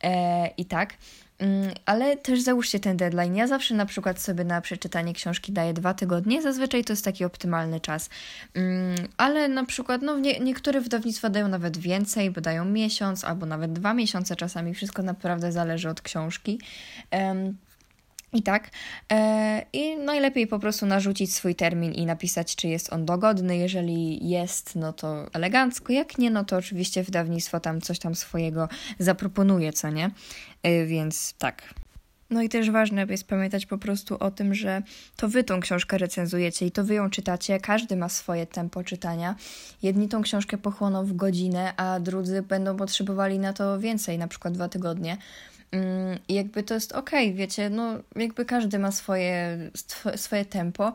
E, 0.03 0.47
I 0.57 0.65
tak. 0.65 0.95
Mm, 1.39 1.71
ale 1.87 2.17
też 2.17 2.41
załóżcie 2.41 2.81
ten 2.81 2.97
deadline. 2.97 3.37
Ja 3.37 3.47
zawsze 3.47 3.75
na 3.75 3.87
przykład 3.87 4.21
sobie 4.21 4.45
na 4.45 4.61
przeczytanie 4.61 5.15
książki 5.15 5.53
daję 5.53 5.73
dwa 5.73 5.95
tygodnie, 5.95 6.43
zazwyczaj 6.43 6.85
to 6.85 6.93
jest 6.93 7.05
taki 7.05 7.25
optymalny 7.25 7.81
czas. 7.81 8.11
Mm, 8.55 8.95
ale 9.17 9.49
na 9.49 9.65
przykład, 9.65 10.03
no, 10.03 10.19
nie, 10.19 10.41
niektóre 10.41 10.81
wydawnictwa 10.81 11.31
dają 11.31 11.49
nawet 11.49 11.79
więcej, 11.79 12.31
bo 12.31 12.41
dają 12.41 12.65
miesiąc 12.65 13.25
albo 13.25 13.47
nawet 13.47 13.73
dwa 13.73 13.95
miesiące 13.95 14.37
czasami. 14.37 14.75
Wszystko 14.75 15.03
naprawdę 15.03 15.53
zależy 15.53 15.89
od 15.89 16.01
książki. 16.01 16.61
I 18.33 18.43
tak. 18.43 18.71
E, 19.13 19.67
I 19.73 19.97
najlepiej 19.97 20.47
po 20.47 20.59
prostu 20.59 20.87
narzucić 20.87 21.35
swój 21.35 21.55
termin 21.55 21.93
i 21.93 22.07
napisać, 22.07 22.57
czy 22.57 22.69
jest 22.69 22.93
on 22.93 23.05
dogodny. 23.05 23.57
Jeżeli 23.57 24.29
jest, 24.29 24.77
no 24.77 24.93
to 24.93 25.27
elegancko. 25.33 25.93
Jak 25.93 26.19
nie, 26.19 26.31
no 26.31 26.45
to 26.45 26.57
oczywiście 26.57 27.03
wydawnictwo 27.03 27.61
tam 27.61 27.81
coś 27.81 27.99
tam 27.99 28.15
swojego 28.15 28.69
zaproponuje, 28.99 29.73
co 29.73 29.91
nie? 29.91 30.11
E, 30.63 30.87
więc 30.87 31.35
tak. 31.39 31.75
No 32.31 32.43
i 32.43 32.49
też 32.49 32.71
ważne 32.71 33.07
jest 33.11 33.25
pamiętać 33.25 33.67
po 33.67 33.79
prostu 33.79 34.17
o 34.19 34.31
tym, 34.31 34.55
że 34.55 34.83
to 35.17 35.29
wy 35.29 35.45
tą 35.45 35.61
książkę 35.61 35.99
recenzujecie 35.99 36.67
i 36.67 36.71
to 36.71 36.85
wy 36.85 36.95
ją 36.95 37.11
czytacie. 37.11 37.61
Każdy 37.61 37.97
ma 37.97 38.09
swoje 38.09 38.47
tempo 38.47 38.85
czytania. 38.85 39.35
Jedni 39.83 40.09
tą 40.09 40.23
książkę 40.23 40.59
pochłoną 40.59 41.05
w 41.05 41.13
godzinę, 41.13 41.73
a 41.77 42.01
drudzy 42.01 42.43
będą 42.43 42.77
potrzebowali 42.77 43.39
na 43.39 43.53
to 43.53 43.81
więcej, 43.81 44.19
na 44.19 44.29
przykład 44.29 44.55
dwa 44.55 44.69
tygodnie. 44.69 45.17
Mm, 45.73 46.19
I 46.29 46.35
jakby 46.35 46.63
to 46.63 46.75
jest 46.75 46.93
okej, 46.93 47.27
okay, 47.27 47.39
wiecie, 47.39 47.71
no 47.71 47.99
jakby 48.17 48.45
każdy 48.45 48.79
ma 48.79 48.93
swoje, 48.93 49.59
swoje 50.17 50.45
tempo 50.45 50.93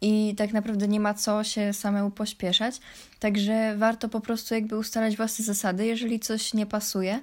i 0.00 0.34
tak 0.36 0.52
naprawdę 0.52 0.88
nie 0.88 1.00
ma 1.00 1.14
co 1.14 1.44
się 1.44 1.72
samemu 1.72 2.10
pośpieszać, 2.10 2.80
także 3.18 3.74
warto 3.78 4.08
po 4.08 4.20
prostu 4.20 4.54
jakby 4.54 4.78
ustalać 4.78 5.16
własne 5.16 5.44
zasady, 5.44 5.86
jeżeli 5.86 6.20
coś 6.20 6.54
nie 6.54 6.66
pasuje, 6.66 7.20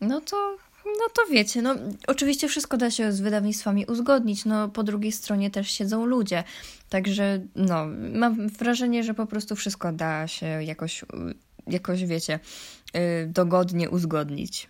no 0.00 0.20
to 0.20 0.56
no 0.86 1.08
to 1.14 1.22
wiecie, 1.32 1.62
no 1.62 1.74
oczywiście 2.06 2.48
wszystko 2.48 2.76
da 2.76 2.90
się 2.90 3.12
z 3.12 3.20
wydawnictwami 3.20 3.86
uzgodnić, 3.86 4.44
no 4.44 4.68
po 4.68 4.82
drugiej 4.82 5.12
stronie 5.12 5.50
też 5.50 5.70
siedzą 5.70 6.06
ludzie, 6.06 6.44
także 6.88 7.40
no 7.56 7.86
mam 8.14 8.48
wrażenie, 8.48 9.04
że 9.04 9.14
po 9.14 9.26
prostu 9.26 9.56
wszystko 9.56 9.92
da 9.92 10.26
się 10.26 10.46
jakoś, 10.46 11.04
jakoś 11.66 12.04
wiecie, 12.04 12.40
y, 12.96 13.26
dogodnie 13.26 13.90
uzgodnić. 13.90 14.68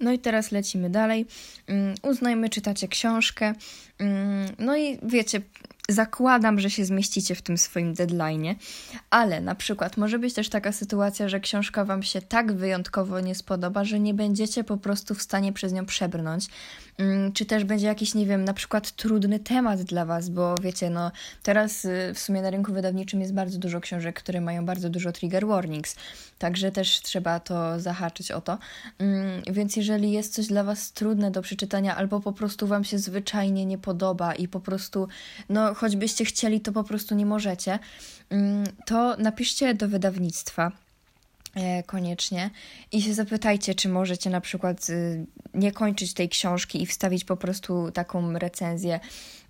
No 0.00 0.12
i 0.12 0.18
teraz 0.18 0.52
lecimy 0.52 0.90
dalej. 0.90 1.26
Mm, 1.66 1.94
uznajmy, 2.02 2.50
czytacie 2.50 2.88
książkę. 2.88 3.54
Mm, 3.98 4.48
no 4.58 4.76
i 4.76 4.98
wiecie, 5.02 5.40
zakładam, 5.88 6.60
że 6.60 6.70
się 6.70 6.84
zmieścicie 6.84 7.34
w 7.34 7.42
tym 7.42 7.58
swoim 7.58 7.94
deadline, 7.94 8.54
ale 9.10 9.40
na 9.40 9.54
przykład 9.54 9.96
może 9.96 10.18
być 10.18 10.34
też 10.34 10.48
taka 10.48 10.72
sytuacja, 10.72 11.28
że 11.28 11.40
książka 11.40 11.84
Wam 11.84 12.02
się 12.02 12.22
tak 12.22 12.52
wyjątkowo 12.52 13.20
nie 13.20 13.34
spodoba, 13.34 13.84
że 13.84 14.00
nie 14.00 14.14
będziecie 14.14 14.64
po 14.64 14.76
prostu 14.76 15.14
w 15.14 15.22
stanie 15.22 15.52
przez 15.52 15.72
nią 15.72 15.86
przebrnąć. 15.86 16.46
Mm, 16.98 17.32
czy 17.32 17.46
też 17.46 17.64
będzie 17.64 17.86
jakiś, 17.86 18.14
nie 18.14 18.26
wiem, 18.26 18.44
na 18.44 18.54
przykład 18.54 18.92
trudny 18.92 19.38
temat 19.38 19.82
dla 19.82 20.04
Was, 20.04 20.28
bo 20.28 20.54
wiecie, 20.62 20.90
no 20.90 21.10
teraz 21.42 21.84
y, 21.84 22.12
w 22.14 22.18
sumie 22.18 22.42
na 22.42 22.50
rynku 22.50 22.72
wydawniczym 22.72 23.20
jest 23.20 23.34
bardzo 23.34 23.58
dużo 23.58 23.80
książek, 23.80 24.16
które 24.16 24.40
mają 24.40 24.66
bardzo 24.66 24.90
dużo 24.90 25.12
trigger 25.12 25.46
warnings, 25.46 25.96
także 26.38 26.72
też 26.72 27.00
trzeba 27.00 27.40
to 27.40 27.80
zahaczyć 27.80 28.30
o 28.30 28.40
to. 28.40 28.58
Mm, 28.98 29.42
więc 29.50 29.76
jeżeli 29.76 30.12
jest 30.12 30.34
coś 30.34 30.46
dla 30.46 30.64
Was 30.64 30.92
trudne 30.92 31.30
do 31.30 31.42
przeczytania, 31.42 31.96
albo 31.96 32.20
po 32.20 32.32
prostu 32.32 32.66
Wam 32.66 32.84
się 32.84 32.98
zwyczajnie 32.98 33.66
nie 33.66 33.78
podoba 33.78 34.34
i 34.34 34.48
po 34.48 34.60
prostu, 34.60 35.08
no 35.48 35.74
choćbyście 35.74 36.24
chcieli, 36.24 36.60
to 36.60 36.72
po 36.72 36.84
prostu 36.84 37.14
nie 37.14 37.26
możecie, 37.26 37.78
mm, 38.30 38.64
to 38.86 39.16
napiszcie 39.16 39.74
do 39.74 39.88
wydawnictwa 39.88 40.83
koniecznie. 41.86 42.50
I 42.92 43.02
się 43.02 43.14
zapytajcie, 43.14 43.74
czy 43.74 43.88
możecie 43.88 44.30
na 44.30 44.40
przykład 44.40 44.90
y, 44.90 45.26
nie 45.54 45.72
kończyć 45.72 46.14
tej 46.14 46.28
książki 46.28 46.82
i 46.82 46.86
wstawić 46.86 47.24
po 47.24 47.36
prostu 47.36 47.90
taką 47.90 48.32
recenzję 48.32 49.00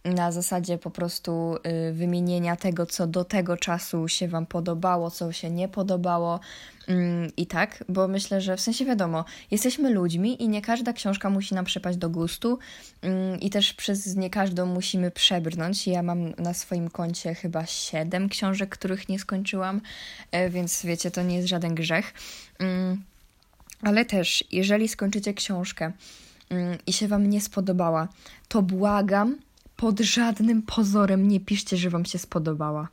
na 0.05 0.33
zasadzie 0.33 0.79
po 0.79 0.91
prostu 0.91 1.57
y, 1.89 1.93
wymienienia 1.93 2.57
tego, 2.57 2.87
co 2.87 3.07
do 3.07 3.25
tego 3.25 3.57
czasu 3.57 4.09
się 4.09 4.29
Wam 4.29 4.47
podobało, 4.47 5.11
co 5.11 5.33
się 5.33 5.51
nie 5.51 5.69
podobało 5.69 6.41
mm, 6.89 7.31
i 7.37 7.47
tak, 7.47 7.85
bo 7.89 8.09
myślę, 8.09 8.41
że 8.41 8.57
w 8.57 8.61
sensie 8.61 8.85
wiadomo, 8.85 9.25
jesteśmy 9.51 9.91
ludźmi 9.91 10.43
i 10.43 10.49
nie 10.49 10.63
każda 10.63 10.93
książka 10.93 11.31
musi 11.31 11.55
nam 11.55 11.65
przypaść 11.65 11.99
do 11.99 12.11
gustu 12.11 12.59
mm, 13.03 13.41
i 13.41 13.51
też 13.51 13.75
przez 13.75 14.17
nie 14.17 14.31
każdą 14.31 14.67
musimy 14.67 15.11
przebrnąć. 15.11 15.87
Ja 15.87 16.03
mam 16.03 16.31
na 16.31 16.55
swoim 16.55 16.91
koncie 16.91 17.35
chyba 17.35 17.67
siedem 17.67 18.29
książek, 18.29 18.69
których 18.69 19.09
nie 19.09 19.19
skończyłam, 19.19 19.81
e, 20.31 20.51
więc 20.51 20.83
wiecie, 20.87 21.11
to 21.11 21.23
nie 21.23 21.37
jest 21.37 21.49
żaden 21.49 21.75
grzech. 21.75 22.15
Mm, 22.59 23.03
ale 23.83 24.05
też, 24.05 24.45
jeżeli 24.53 24.89
skończycie 24.89 25.35
książkę 25.35 25.93
i 26.87 26.93
się 26.93 27.09
Wam 27.09 27.31
nie 27.31 27.41
spodobała, 27.41 28.09
to 28.49 28.63
błagam, 28.63 29.39
pod 29.77 30.01
żadnym 30.01 30.63
pozorem 30.63 31.29
nie 31.29 31.41
piszcie, 31.41 31.77
że 31.77 31.91
Wam 31.91 32.05
się 32.05 32.19
spodobała. 32.19 32.89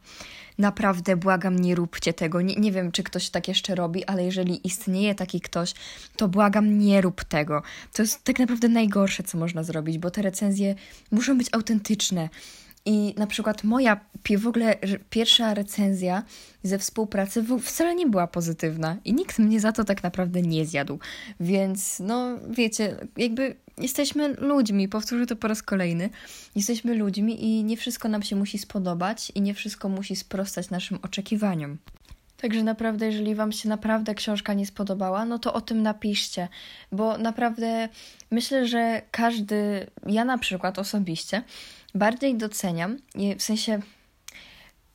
Naprawdę 0.57 1.15
błagam, 1.15 1.59
nie 1.59 1.75
róbcie 1.75 2.13
tego. 2.13 2.41
Nie, 2.41 2.55
nie 2.55 2.71
wiem, 2.71 2.91
czy 2.91 3.03
ktoś 3.03 3.29
tak 3.29 3.47
jeszcze 3.47 3.75
robi, 3.75 4.05
ale 4.05 4.25
jeżeli 4.25 4.67
istnieje 4.67 5.15
taki 5.15 5.41
ktoś, 5.41 5.73
to 6.15 6.27
błagam, 6.27 6.79
nie 6.79 7.01
rób 7.01 7.23
tego. 7.23 7.63
To 7.93 8.01
jest 8.01 8.23
tak 8.23 8.39
naprawdę 8.39 8.69
najgorsze, 8.69 9.23
co 9.23 9.38
można 9.38 9.63
zrobić, 9.63 9.97
bo 9.97 10.11
te 10.11 10.21
recenzje 10.21 10.75
muszą 11.11 11.38
być 11.38 11.47
autentyczne. 11.51 12.29
I 12.85 13.13
na 13.17 13.27
przykład 13.27 13.63
moja 13.63 14.00
w 14.39 14.47
ogóle 14.47 14.75
pierwsza 15.09 15.53
recenzja 15.53 16.23
ze 16.63 16.79
współpracy 16.79 17.45
wcale 17.61 17.95
nie 17.95 18.07
była 18.07 18.27
pozytywna 18.27 18.97
i 19.05 19.13
nikt 19.13 19.39
mnie 19.39 19.59
za 19.59 19.71
to 19.71 19.83
tak 19.83 20.03
naprawdę 20.03 20.41
nie 20.41 20.65
zjadł. 20.65 21.00
Więc 21.39 22.00
no 22.00 22.38
wiecie, 22.50 22.95
jakby 23.17 23.55
jesteśmy 23.78 24.34
ludźmi, 24.34 24.88
powtórzę 24.88 25.25
to 25.25 25.36
po 25.36 25.48
raz 25.48 25.63
kolejny. 25.63 26.10
Jesteśmy 26.56 26.96
ludźmi 26.96 27.44
i 27.44 27.63
nie 27.63 27.78
wszystko 27.78 28.10
nam 28.10 28.24
się 28.24 28.36
musi 28.36 28.58
spodobać 28.58 29.32
i 29.36 29.42
nie 29.42 29.54
wszystko 29.54 29.90
musi 29.90 30.16
sprostać 30.16 30.70
naszym 30.70 31.00
oczekiwaniom. 31.01 31.78
Także 32.38 32.63
naprawdę, 32.63 33.06
jeżeli 33.06 33.36
Wam 33.36 33.51
się 33.51 33.70
naprawdę 33.70 34.16
książka 34.16 34.54
nie 34.54 34.66
spodobała, 34.66 35.25
no 35.25 35.40
to 35.40 35.54
o 35.54 35.62
tym 35.62 35.82
napiszcie, 35.82 36.48
bo 36.92 37.18
naprawdę 37.18 37.90
myślę, 38.32 38.68
że 38.68 39.01
każdy, 39.12 39.88
ja 40.06 40.25
na 40.25 40.38
przykład 40.38 40.80
osobiście, 40.80 41.44
bardziej 41.96 42.38
doceniam, 42.38 42.98
w 43.38 43.44
sensie 43.44 43.80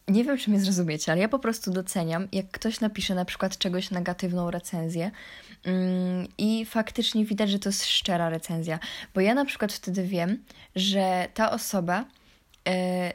nie 0.09 0.25
wiem, 0.25 0.39
czy 0.39 0.51
mnie 0.51 0.61
zrozumiecie, 0.61 1.13
ale 1.13 1.21
ja 1.21 1.29
po 1.29 1.39
prostu 1.39 1.71
doceniam, 1.71 2.29
jak 2.33 2.51
ktoś 2.51 2.81
napisze 2.81 3.15
na 3.15 3.25
przykład 3.25 3.59
czegoś 3.59 3.91
negatywną 3.91 4.51
recenzję 4.51 5.11
mm, 5.65 6.27
i 6.39 6.65
faktycznie 6.65 7.25
widać, 7.25 7.51
że 7.51 7.59
to 7.59 7.69
jest 7.69 7.85
szczera 7.85 8.29
recenzja. 8.29 8.79
Bo 9.15 9.21
ja 9.21 9.35
na 9.35 9.45
przykład 9.45 9.73
wtedy 9.73 10.03
wiem, 10.03 10.45
że 10.77 11.29
ta 11.35 11.51
osoba 11.51 12.05
y, 12.69 12.73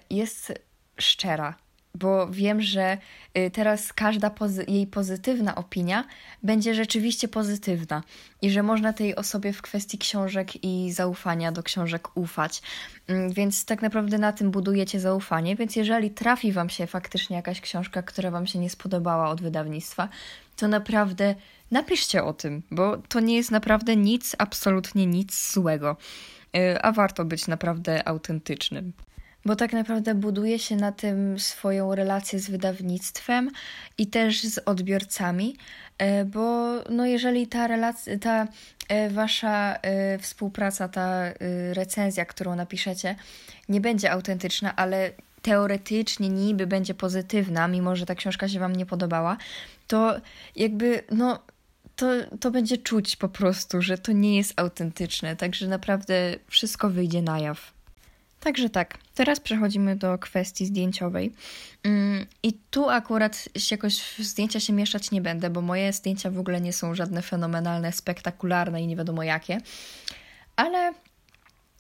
jest 0.10 0.54
szczera, 1.00 1.56
bo 1.96 2.28
wiem, 2.28 2.62
że 2.62 2.98
y, 3.38 3.52
teraz 3.52 3.94
każda 3.94 4.30
pozy 4.30 4.66
jej 4.68 4.88
pozytywna 4.88 5.56
opinia 5.56 6.04
będzie 6.44 6.76
rzeczywiście 6.76 7.28
pozytywna 7.28 8.04
i 8.42 8.52
że 8.52 8.64
można 8.64 8.94
tej 8.94 9.16
osobie 9.16 9.54
w 9.54 9.62
kwestii 9.62 9.98
książek 9.98 10.64
i 10.64 10.92
zaufania 10.92 11.52
do 11.52 11.64
książek 11.64 12.18
ufać. 12.18 12.62
Mm, 13.08 13.34
więc 13.34 13.66
tak 13.66 13.82
naprawdę 13.82 14.18
na 14.18 14.34
tym 14.34 14.52
budujecie 14.52 15.00
zaufanie. 15.00 15.56
Więc 15.56 15.76
jeżeli 15.76 16.12
trafi 16.12 16.52
Wam 16.52 16.70
się 16.70 16.88
faktycznie 16.88 17.36
jakaś 17.36 17.62
książka, 17.62 18.04
która 18.04 18.32
Wam 18.32 18.48
się 18.48 18.60
nie 18.60 18.70
spodobała 18.70 19.30
od 19.30 19.42
wydawnictwa, 19.42 20.10
to 20.56 20.68
naprawdę 20.68 21.36
napiszcie 21.72 22.24
o 22.24 22.34
tym, 22.34 22.62
bo 22.72 22.98
to 22.98 23.20
nie 23.20 23.36
jest 23.36 23.52
naprawdę 23.52 23.96
nic, 23.96 24.36
absolutnie 24.38 25.06
nic 25.06 25.54
złego. 25.54 25.98
Y, 26.58 26.82
a 26.82 26.92
warto 26.92 27.26
być 27.26 27.48
naprawdę 27.48 28.08
autentycznym 28.08 28.94
bo 29.46 29.56
tak 29.56 29.74
naprawdę 29.74 30.16
buduje 30.16 30.60
się 30.60 30.76
na 30.76 30.92
tym 30.92 31.40
swoją 31.40 31.96
relację 31.96 32.40
z 32.40 32.50
wydawnictwem 32.50 33.52
i 33.98 34.08
też 34.08 34.44
z 34.44 34.58
odbiorcami, 34.66 35.58
e, 35.98 36.26
bo 36.26 36.76
no 36.90 37.06
jeżeli 37.06 37.48
ta 37.48 37.68
relacja, 37.68 38.20
ta 38.20 38.48
e, 38.90 39.10
wasza 39.10 39.76
e, 39.76 40.18
współpraca, 40.20 40.88
ta 40.88 41.22
recenzja, 41.74 42.26
którą 42.26 42.56
napiszecie, 42.56 43.16
nie 43.70 43.82
będzie 43.82 44.12
autentyczna, 44.12 44.76
ale 44.76 45.12
teoretycznie 45.42 46.30
niby 46.30 46.68
będzie 46.68 46.94
pozytywna, 46.94 47.68
mimo 47.68 47.96
że 47.96 48.06
ta 48.06 48.16
książka 48.16 48.50
się 48.50 48.60
wam 48.60 48.76
nie 48.76 48.86
podobała, 48.86 49.38
to 49.88 50.22
jakby 50.56 51.04
no 51.12 51.40
to, 51.96 52.08
to 52.40 52.52
będzie 52.52 52.78
czuć 52.78 53.16
po 53.16 53.30
prostu, 53.30 53.82
że 53.82 53.98
to 53.98 54.12
nie 54.12 54.38
jest 54.38 54.54
autentyczne, 54.60 55.36
także 55.36 55.68
naprawdę 55.68 56.36
wszystko 56.48 56.90
wyjdzie 56.90 57.22
na 57.22 57.40
jaw. 57.40 57.81
Także 58.44 58.70
tak, 58.70 58.98
teraz 59.16 59.40
przechodzimy 59.40 59.96
do 59.96 60.18
kwestii 60.18 60.66
zdjęciowej. 60.66 61.34
Mm, 61.84 62.26
I 62.44 62.54
tu 62.54 62.90
akurat 62.90 63.50
jakoś 63.72 64.02
w 64.02 64.24
zdjęcia 64.24 64.60
się 64.60 64.74
mieszać 64.74 65.12
nie 65.12 65.22
będę, 65.22 65.50
bo 65.50 65.62
moje 65.62 65.94
zdjęcia 65.94 66.32
w 66.32 66.40
ogóle 66.40 66.62
nie 66.62 66.74
są 66.74 66.96
żadne 66.96 67.22
fenomenalne, 67.22 67.92
spektakularne 67.92 68.82
i 68.82 68.88
nie 68.88 68.96
wiadomo 68.96 69.24
jakie. 69.24 69.58
Ale 70.56 70.94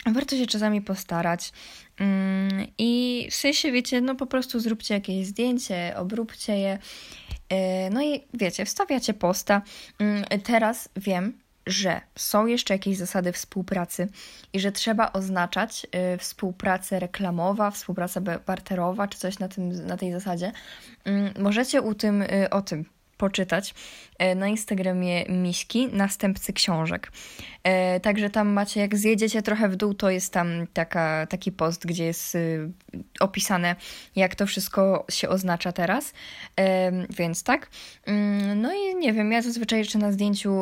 warto 0.06 0.38
się 0.38 0.48
czasami 0.48 0.82
postarać. 0.82 1.52
Mm, 2.00 2.68
I 2.78 3.28
w 3.32 3.36
sensie, 3.36 3.72
wiecie, 3.72 4.02
no 4.02 4.16
po 4.16 4.26
prostu 4.26 4.60
zróbcie 4.60 4.94
jakieś 4.94 5.28
zdjęcie, 5.28 5.94
obróbcie 5.98 6.58
je. 6.58 6.78
E, 7.50 7.90
no 7.90 8.04
i 8.04 8.22
wiecie, 8.34 8.66
wstawiacie 8.66 9.14
posta. 9.14 9.62
Mm, 10.00 10.24
teraz 10.44 10.90
wiem, 10.96 11.41
że 11.66 12.02
są 12.16 12.46
jeszcze 12.46 12.74
jakieś 12.74 12.98
zasady 12.98 13.32
współpracy 13.32 14.08
i 14.54 14.60
że 14.60 14.72
trzeba 14.72 15.12
oznaczać 15.14 15.88
y, 16.14 16.18
współpracę 16.18 17.00
reklamowa, 17.00 17.72
współpraca 17.72 18.22
barterowa 18.22 19.08
czy 19.08 19.18
coś 19.18 19.40
na, 19.40 19.48
tym, 19.48 19.86
na 19.86 19.98
tej 19.98 20.12
zasadzie. 20.12 20.52
Y, 21.08 21.42
możecie 21.42 21.82
u 21.82 21.96
tym, 21.96 22.22
y, 22.22 22.50
o 22.50 22.62
tym 22.62 22.86
poczytać 23.22 23.74
y, 24.24 24.36
na 24.36 24.48
Instagramie 24.48 25.26
Miśki, 25.26 25.88
następcy 25.88 26.54
książek. 26.54 27.12
Y, 27.98 28.00
także 28.00 28.30
tam 28.30 28.50
macie, 28.50 28.82
jak 28.82 28.96
zjedziecie 28.96 29.42
trochę 29.42 29.70
w 29.70 29.76
dół, 29.76 29.94
to 29.94 30.10
jest 30.10 30.34
tam 30.34 30.68
taka, 30.74 31.28
taki 31.28 31.52
post, 31.52 31.86
gdzie 31.86 32.06
jest 32.06 32.36
y, 32.36 32.72
opisane, 33.20 33.76
jak 34.16 34.36
to 34.36 34.46
wszystko 34.46 35.06
się 35.10 35.30
oznacza 35.30 35.72
teraz. 35.72 36.14
Więc 37.10 37.44
tak. 37.44 37.70
No 38.56 38.74
i 38.74 38.96
nie 38.96 39.14
wiem, 39.14 39.32
ja 39.32 39.42
zazwyczaj 39.42 39.80
jeszcze 39.80 40.00
na 40.00 40.12
zdjęciu 40.12 40.54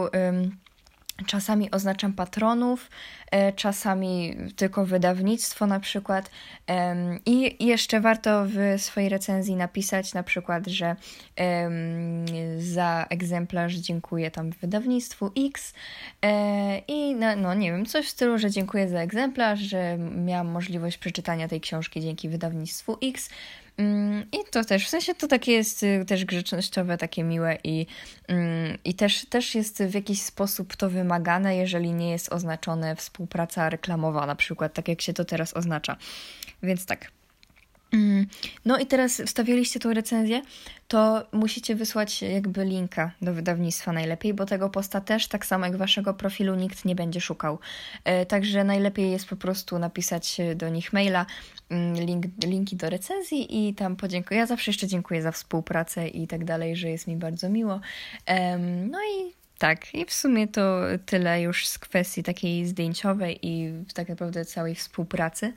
Czasami 1.26 1.72
oznaczam 1.72 2.14
patronów, 2.14 2.90
e, 3.32 3.54
czasami 3.54 4.38
tylko 4.56 4.86
wydawnictwo 4.86 5.68
na 5.68 5.80
przykład. 5.80 6.32
I 7.26 7.66
jeszcze 7.66 8.02
warto 8.02 8.46
w 8.46 8.82
swojej 8.82 9.10
recenzji 9.10 9.56
napisać 9.56 10.14
na 10.14 10.24
przykład, 10.24 10.68
że 10.68 10.96
za 12.58 13.06
egzemplarz 13.10 13.76
dziękuję 13.76 14.32
tam 14.32 14.52
wydawnictwu 14.52 15.32
X 15.38 15.74
e, 16.22 16.78
i 16.88 17.16
no, 17.16 17.36
no 17.36 17.54
nie 17.54 17.72
wiem, 17.72 17.86
coś 17.86 18.06
w 18.06 18.10
stylu, 18.10 18.38
że 18.38 18.52
dziękuję 18.52 18.90
za 18.90 19.00
egzemplarz, 19.00 19.60
że 19.60 19.98
miałam 19.98 20.48
możliwość 20.48 20.98
przeczytania 20.98 21.48
tej 21.48 21.62
książki 21.62 22.02
dzięki 22.02 22.30
wydawnictwu 22.30 22.98
X. 23.04 23.30
Mm, 23.80 24.26
I 24.32 24.38
to 24.52 24.64
też, 24.64 24.86
w 24.86 24.90
sensie 24.90 25.16
to 25.16 25.28
takie 25.28 25.52
jest 25.52 25.84
y, 25.84 26.06
też 26.08 26.26
grzecznościowe, 26.26 26.98
takie 26.98 27.24
miłe 27.24 27.58
i, 27.64 27.86
mm, 28.28 28.78
i 28.86 28.94
też, 28.94 29.26
też 29.26 29.56
jest 29.56 29.84
w 29.84 29.94
jakiś 29.94 30.22
sposób 30.22 30.76
to 30.76 30.90
wymagane, 30.90 31.56
jeżeli 31.56 31.94
nie 31.94 32.12
jest 32.12 32.34
oznaczone 32.34 32.96
współpraca 32.96 33.70
reklamowa, 33.70 34.26
na 34.26 34.36
przykład, 34.36 34.74
tak 34.74 34.88
jak 34.88 35.02
się 35.02 35.14
to 35.14 35.26
teraz 35.26 35.54
oznacza. 35.54 35.98
Więc 36.64 36.86
tak. 36.86 37.12
Mm, 37.94 38.26
no 38.66 38.78
i 38.78 38.86
teraz 38.86 39.22
wstawiliście 39.26 39.80
tą 39.80 39.94
recenzję, 39.94 40.42
to 40.88 41.28
musicie 41.32 41.76
wysłać 41.76 42.22
jakby 42.22 42.66
linka 42.66 43.12
do 43.22 43.34
wydawnictwa 43.34 43.92
najlepiej, 43.92 44.34
bo 44.34 44.46
tego 44.46 44.70
posta 44.70 45.02
też, 45.02 45.28
tak 45.28 45.46
samo 45.46 45.66
jak 45.66 45.78
waszego 45.78 46.14
profilu, 46.14 46.56
nikt 46.56 46.86
nie 46.86 46.96
będzie 46.96 47.22
szukał. 47.22 47.60
E, 48.04 48.26
także 48.26 48.64
najlepiej 48.64 49.12
jest 49.12 49.28
po 49.28 49.36
prostu 49.36 49.80
napisać 49.80 50.38
do 50.56 50.70
nich 50.70 50.94
maila, 50.94 51.26
mm, 51.70 51.94
link, 51.94 52.26
linki 52.46 52.76
do 52.76 52.90
recenzji 52.90 53.68
i 53.70 53.74
tam 53.74 53.96
podziękuję. 53.96 54.40
Ja 54.40 54.46
zawsze 54.46 54.72
jeszcze 54.72 54.88
dziękuję 54.88 55.22
za 55.22 55.32
współpracę 55.32 56.08
i 56.08 56.28
tak 56.28 56.46
dalej, 56.46 56.76
że 56.76 56.90
jest 56.90 57.08
mi 57.08 57.18
bardzo 57.18 57.50
miło. 57.50 57.80
No 58.90 59.00
i 59.00 59.40
tak, 59.58 59.96
i 59.96 60.06
w 60.06 60.14
sumie 60.14 60.48
to 60.48 60.82
tyle 61.06 61.42
już 61.42 61.68
z 61.68 61.80
kwestii 61.80 62.24
takiej 62.24 62.66
zdjęciowej 62.66 63.40
i 63.42 63.74
tak 63.94 64.10
naprawdę 64.10 64.46
całej 64.46 64.76
współpracy. 64.76 65.54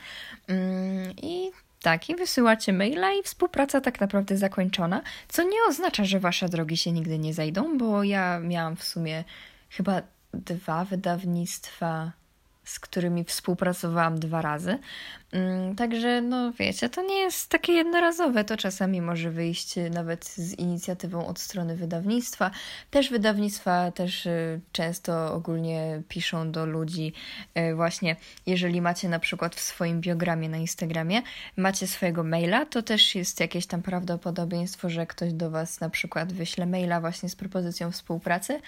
Mm, 0.49 1.13
I 1.23 1.51
tak, 1.83 2.11
i 2.11 2.17
wysyłacie 2.17 2.73
maila 2.73 3.13
i 3.13 3.23
współpraca 3.23 3.81
tak 3.81 4.01
naprawdę 4.01 4.37
zakończona, 4.37 5.03
co 5.29 5.43
nie 5.43 5.59
oznacza, 5.69 6.05
że 6.05 6.21
wasze 6.21 6.49
drogi 6.49 6.77
się 6.77 6.93
nigdy 6.93 7.19
nie 7.19 7.35
zejdą, 7.35 7.79
bo 7.79 8.05
ja 8.05 8.41
miałam 8.41 8.77
w 8.77 8.85
sumie 8.85 9.25
chyba 9.71 10.03
dwa 10.35 10.85
wydawnictwa 10.85 12.13
z 12.65 12.81
którymi 12.81 13.25
współpracowałam 13.25 14.19
dwa 14.19 14.43
razy. 14.43 14.79
Mm, 15.33 15.77
także, 15.77 16.21
no 16.21 16.53
wiecie, 16.53 16.89
to 16.89 17.03
nie 17.03 17.19
jest 17.19 17.49
takie 17.49 17.73
jednorazowe, 17.73 18.45
to 18.45 18.57
czasami 18.57 19.01
może 19.01 19.31
wyjść 19.31 19.75
nawet 19.91 20.25
z 20.25 20.59
inicjatywą 20.59 21.27
od 21.27 21.39
strony 21.39 21.77
wydawnictwa. 21.77 22.51
Też 22.91 23.11
wydawnictwa 23.11 23.91
też 23.91 24.27
y, 24.27 24.61
często 24.73 25.35
ogólnie 25.35 26.03
piszą 26.09 26.51
do 26.51 26.67
ludzi, 26.67 27.13
y, 27.59 27.75
właśnie 27.75 28.17
jeżeli 28.47 28.81
macie 28.81 29.09
na 29.09 29.19
przykład 29.19 29.55
w 29.55 29.61
swoim 29.61 30.01
biogramie 30.01 30.49
na 30.49 30.57
Instagramie, 30.57 31.23
macie 31.57 31.87
swojego 31.87 32.25
maila, 32.25 32.67
to 32.67 32.83
też 32.83 33.15
jest 33.15 33.41
jakieś 33.41 33.67
tam 33.67 33.83
prawdopodobieństwo, 33.83 34.91
że 34.91 35.07
ktoś 35.07 35.33
do 35.33 35.51
Was 35.51 35.81
na 35.81 35.91
przykład 35.91 36.33
wyśle 36.33 36.67
maila 36.67 37.01
właśnie 37.01 37.29
z 37.29 37.37
propozycją 37.37 37.91
współpracy. 37.91 38.61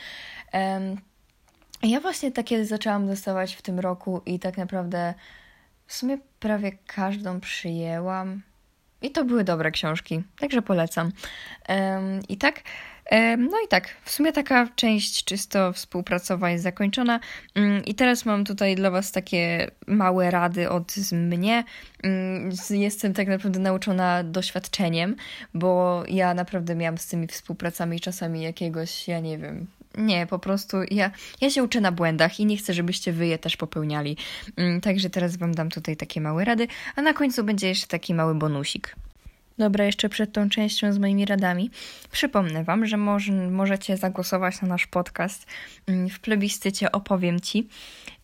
Ja 1.83 2.01
właśnie 2.01 2.33
takie 2.33 2.65
zaczęłam 2.65 3.07
dostawać 3.07 3.55
w 3.55 3.63
tym 3.63 3.81
roku 3.81 4.23
i 4.27 4.39
tak 4.39 4.57
naprawdę 4.57 5.15
w 5.87 5.95
sumie 5.95 6.19
prawie 6.41 6.73
każdą 6.87 7.41
przyjęłam. 7.41 8.43
I 9.03 9.11
to 9.11 9.25
były 9.25 9.45
dobre 9.45 9.71
książki, 9.71 10.23
także 10.39 10.63
polecam. 10.63 11.13
Um, 11.69 12.21
I 12.29 12.37
tak. 12.37 12.63
No 13.39 13.57
i 13.65 13.69
tak, 13.69 13.89
w 14.05 14.11
sumie 14.11 14.33
taka 14.33 14.69
część 14.77 15.25
czysto 15.25 15.73
współpracowa 15.73 16.51
jest 16.51 16.65
zakończona. 16.65 17.21
Mm, 17.55 17.85
I 17.85 17.95
teraz 17.95 18.25
mam 18.25 18.45
tutaj 18.45 18.77
dla 18.77 18.91
Was 18.91 19.13
takie 19.13 19.71
małe 19.87 20.31
rady 20.31 20.71
od 20.71 20.95
mnie. 21.13 21.65
Mm, 22.03 22.51
jestem 22.71 23.15
tak 23.15 23.29
naprawdę 23.29 23.59
nauczona 23.59 24.25
doświadczeniem, 24.25 25.17
bo 25.55 26.03
ja 26.09 26.35
naprawdę 26.35 26.75
miałam 26.75 26.99
z 26.99 27.07
tymi 27.07 27.27
współpracami 27.27 28.01
czasami 28.01 28.43
jakiegoś, 28.43 29.09
ja 29.09 29.21
nie 29.21 29.39
wiem, 29.39 29.67
nie, 29.99 30.27
po 30.27 30.39
prostu 30.39 30.77
ja, 30.91 31.11
ja 31.41 31.51
się 31.51 31.63
uczę 31.63 31.81
na 31.81 31.93
błędach 31.93 32.41
i 32.41 32.47
nie 32.47 32.57
chcę, 32.57 32.75
żebyście 32.75 33.13
wy 33.13 33.27
je 33.27 33.39
też 33.39 33.57
popełniali. 33.57 34.17
Mm, 34.57 34.81
także 34.81 35.11
teraz 35.11 35.37
wam 35.37 35.55
dam 35.55 35.71
tutaj 35.71 35.97
takie 35.97 36.21
małe 36.21 36.45
rady, 36.45 36.67
a 36.97 37.03
na 37.03 37.13
końcu 37.13 37.45
będzie 37.45 37.69
jeszcze 37.69 37.87
taki 37.87 38.15
mały 38.15 38.35
bonusik. 38.35 38.97
Dobra, 39.59 39.85
jeszcze 39.85 40.09
przed 40.09 40.33
tą 40.33 40.49
częścią 40.49 40.93
z 40.93 40.99
moimi 40.99 41.25
radami 41.25 41.71
przypomnę 42.11 42.65
Wam, 42.65 42.87
że 42.87 42.97
może, 42.97 43.33
możecie 43.33 43.97
zagłosować 43.97 44.63
na 44.63 44.69
nasz 44.69 44.87
podcast 44.87 45.47
mm, 45.87 46.09
w 46.09 46.21
plebiscycie 46.21 46.93
Opowiem 46.93 47.41
Ci. 47.41 47.69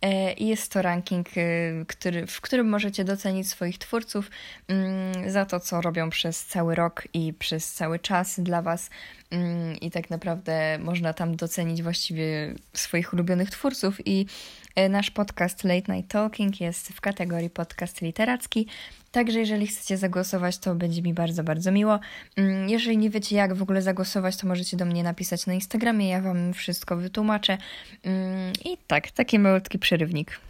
E, 0.03 0.33
jest 0.35 0.73
to 0.73 0.83
ranking, 0.83 1.29
e, 1.29 1.41
który, 1.87 2.27
w 2.27 2.41
którym 2.41 2.69
możecie 2.69 3.05
docenić 3.05 3.49
swoich 3.49 3.79
twórców 3.79 4.31
mm, 4.69 5.31
za 5.31 5.47
to, 5.47 5.61
co 5.61 5.81
robią 5.81 6.11
przez 6.11 6.47
cały 6.47 6.75
rok 6.75 7.09
i 7.15 7.33
przez 7.33 7.73
cały 7.73 7.99
czas 7.99 8.41
dla 8.41 8.63
Was. 8.63 8.91
Mm, 9.31 9.77
I 9.77 9.91
tak 9.91 10.11
naprawdę 10.11 10.79
można 10.79 11.13
tam 11.13 11.37
docenić 11.37 11.83
właściwie 11.83 12.55
swoich 12.73 13.13
ulubionych 13.13 13.51
twórców. 13.51 14.07
I 14.07 14.27
nasz 14.91 15.11
podcast 15.11 15.65
Late 15.65 15.93
Night 15.93 16.11
Talking 16.11 16.61
jest 16.61 16.89
w 16.89 17.01
kategorii 17.01 17.51
podcast 17.51 18.03
literacki. 18.03 18.67
Także 19.13 19.39
jeżeli 19.39 19.67
chcecie 19.67 19.97
zagłosować, 19.97 20.59
to 20.59 20.75
będzie 20.75 21.03
mi 21.03 21.15
bardzo, 21.15 21.45
bardzo 21.45 21.73
miło. 21.73 22.01
Mm, 22.37 22.69
jeżeli 22.69 22.99
nie 22.99 23.11
wiecie, 23.11 23.37
jak 23.37 23.55
w 23.55 23.63
ogóle 23.63 23.83
zagłosować, 23.83 24.37
to 24.37 24.47
możecie 24.47 24.77
do 24.77 24.85
mnie 24.85 25.03
napisać 25.03 25.47
na 25.47 25.55
Instagramie, 25.55 26.09
ja 26.09 26.21
Wam 26.21 26.53
wszystko 26.55 26.97
wytłumaczę. 26.97 27.59
Mm, 28.03 28.53
I 28.65 28.77
tak, 28.87 29.11
taki 29.11 29.39
malutki 29.39 29.79
przerywnik. 29.79 30.41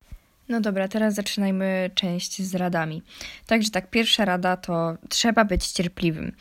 No 0.50 0.60
dobra, 0.60 0.88
teraz 0.88 1.14
zaczynajmy 1.14 1.90
część 1.94 2.42
z 2.42 2.54
radami. 2.54 3.02
Także 3.46 3.70
tak, 3.70 3.90
pierwsza 3.90 4.24
rada 4.24 4.56
to 4.56 4.96
trzeba 5.08 5.44
być 5.44 5.66
cierpliwym. 5.66 6.32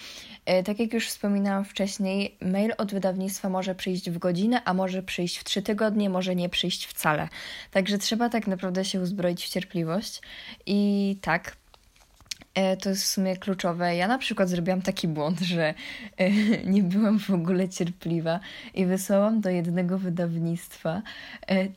E, 0.45 0.63
tak 0.63 0.79
jak 0.79 0.93
już 0.93 1.07
wspominałam 1.07 1.65
wcześniej, 1.65 2.37
mail 2.41 2.73
od 2.77 2.93
wydawnictwa 2.93 3.49
może 3.49 3.75
przyjść 3.75 4.09
w 4.09 4.17
godzinę, 4.17 4.61
a 4.65 4.73
może 4.73 5.03
przyjść 5.03 5.37
w 5.37 5.43
trzy 5.43 5.61
tygodnie, 5.61 6.09
może 6.09 6.35
nie 6.35 6.49
przyjść 6.49 6.85
wcale. 6.85 7.29
Także 7.71 7.97
trzeba 7.97 8.29
tak 8.29 8.47
naprawdę 8.47 8.85
się 8.85 9.01
uzbroić 9.01 9.45
w 9.45 9.49
cierpliwość. 9.49 10.21
I 10.65 11.17
tak, 11.21 11.55
E, 12.53 12.77
to 12.77 12.89
jest 12.89 13.03
w 13.03 13.07
sumie 13.07 13.37
kluczowe. 13.37 13.95
Ja 13.95 14.07
na 14.07 14.17
przykład 14.17 14.49
zrobiłam 14.49 14.81
taki 14.81 15.07
błąd, 15.07 15.39
że 15.39 15.73
e, 16.17 16.31
nie 16.73 16.83
byłam 16.83 17.19
w 17.19 17.29
ogóle 17.29 17.69
cierpliwa 17.69 18.39
i 18.73 18.85
wysłałam 18.85 19.41
do 19.41 19.49
jednego 19.49 19.97
wydawnictwa 19.97 21.01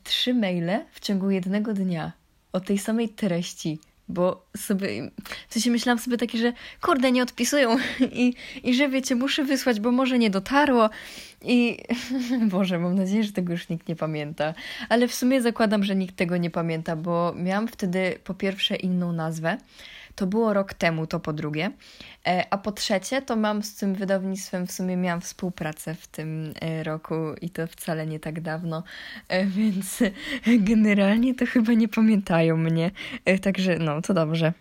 trzy 0.05 0.35
maile 0.35 0.85
w 0.92 1.01
ciągu 1.01 1.31
jednego 1.31 1.75
dnia 1.75 2.22
o 2.53 2.61
tej 2.61 2.79
samej 2.79 3.09
treści 3.09 3.79
bo 4.09 4.47
sobie, 4.57 5.11
w 5.49 5.53
sensie 5.55 5.71
myślałam 5.71 5.99
sobie 5.99 6.17
takie, 6.17 6.38
że 6.38 6.53
kurde, 6.81 7.12
nie 7.12 7.23
odpisują 7.23 7.77
i, 8.12 8.35
i 8.65 8.75
że 8.75 8.88
wiecie, 8.88 9.15
muszę 9.15 9.45
wysłać, 9.45 9.81
bo 9.81 9.93
może 9.93 10.19
nie 10.19 10.31
dotarło 10.31 10.91
i 11.43 11.79
Boże, 12.53 12.79
mam 12.79 12.95
nadzieję, 12.95 13.25
że 13.25 13.33
tego 13.33 13.53
już 13.53 13.69
nikt 13.69 13.88
nie 13.88 13.97
pamięta, 13.97 14.55
ale 14.88 15.09
w 15.09 15.15
sumie 15.15 15.43
zakładam, 15.43 15.85
że 15.85 15.97
nikt 15.97 16.17
tego 16.17 16.37
nie 16.37 16.51
pamięta, 16.51 16.97
bo 16.97 17.35
miałam 17.37 17.69
wtedy 17.69 18.19
po 18.25 18.35
pierwsze 18.35 18.77
inną 18.77 19.12
nazwę, 19.12 19.59
to 20.14 20.27
było 20.27 20.53
rok 20.53 20.75
temu, 20.75 21.07
to 21.07 21.20
po 21.20 21.33
drugie. 21.33 21.70
E, 22.27 22.46
a 22.51 22.59
po 22.59 22.72
trzecie, 22.72 23.22
to 23.22 23.37
mam 23.37 23.62
z 23.62 23.77
tym 23.77 23.94
wydawnictwem, 23.94 24.66
w 24.66 24.72
sumie 24.72 24.96
miałam 24.96 25.20
współpracę 25.20 25.94
w 25.94 26.07
tym 26.07 26.55
e, 26.61 26.83
roku 26.83 27.14
i 27.40 27.51
to 27.51 27.66
wcale 27.66 28.07
nie 28.07 28.20
tak 28.20 28.40
dawno, 28.40 28.83
e, 29.29 29.46
więc 29.57 30.03
generalnie 30.46 31.35
to 31.35 31.46
chyba 31.46 31.72
nie 31.72 31.88
pamiętają 31.88 32.57
mnie. 32.57 32.90
Także 33.42 33.79
no, 33.79 34.03
to 34.03 34.14
dobrze. 34.14 34.53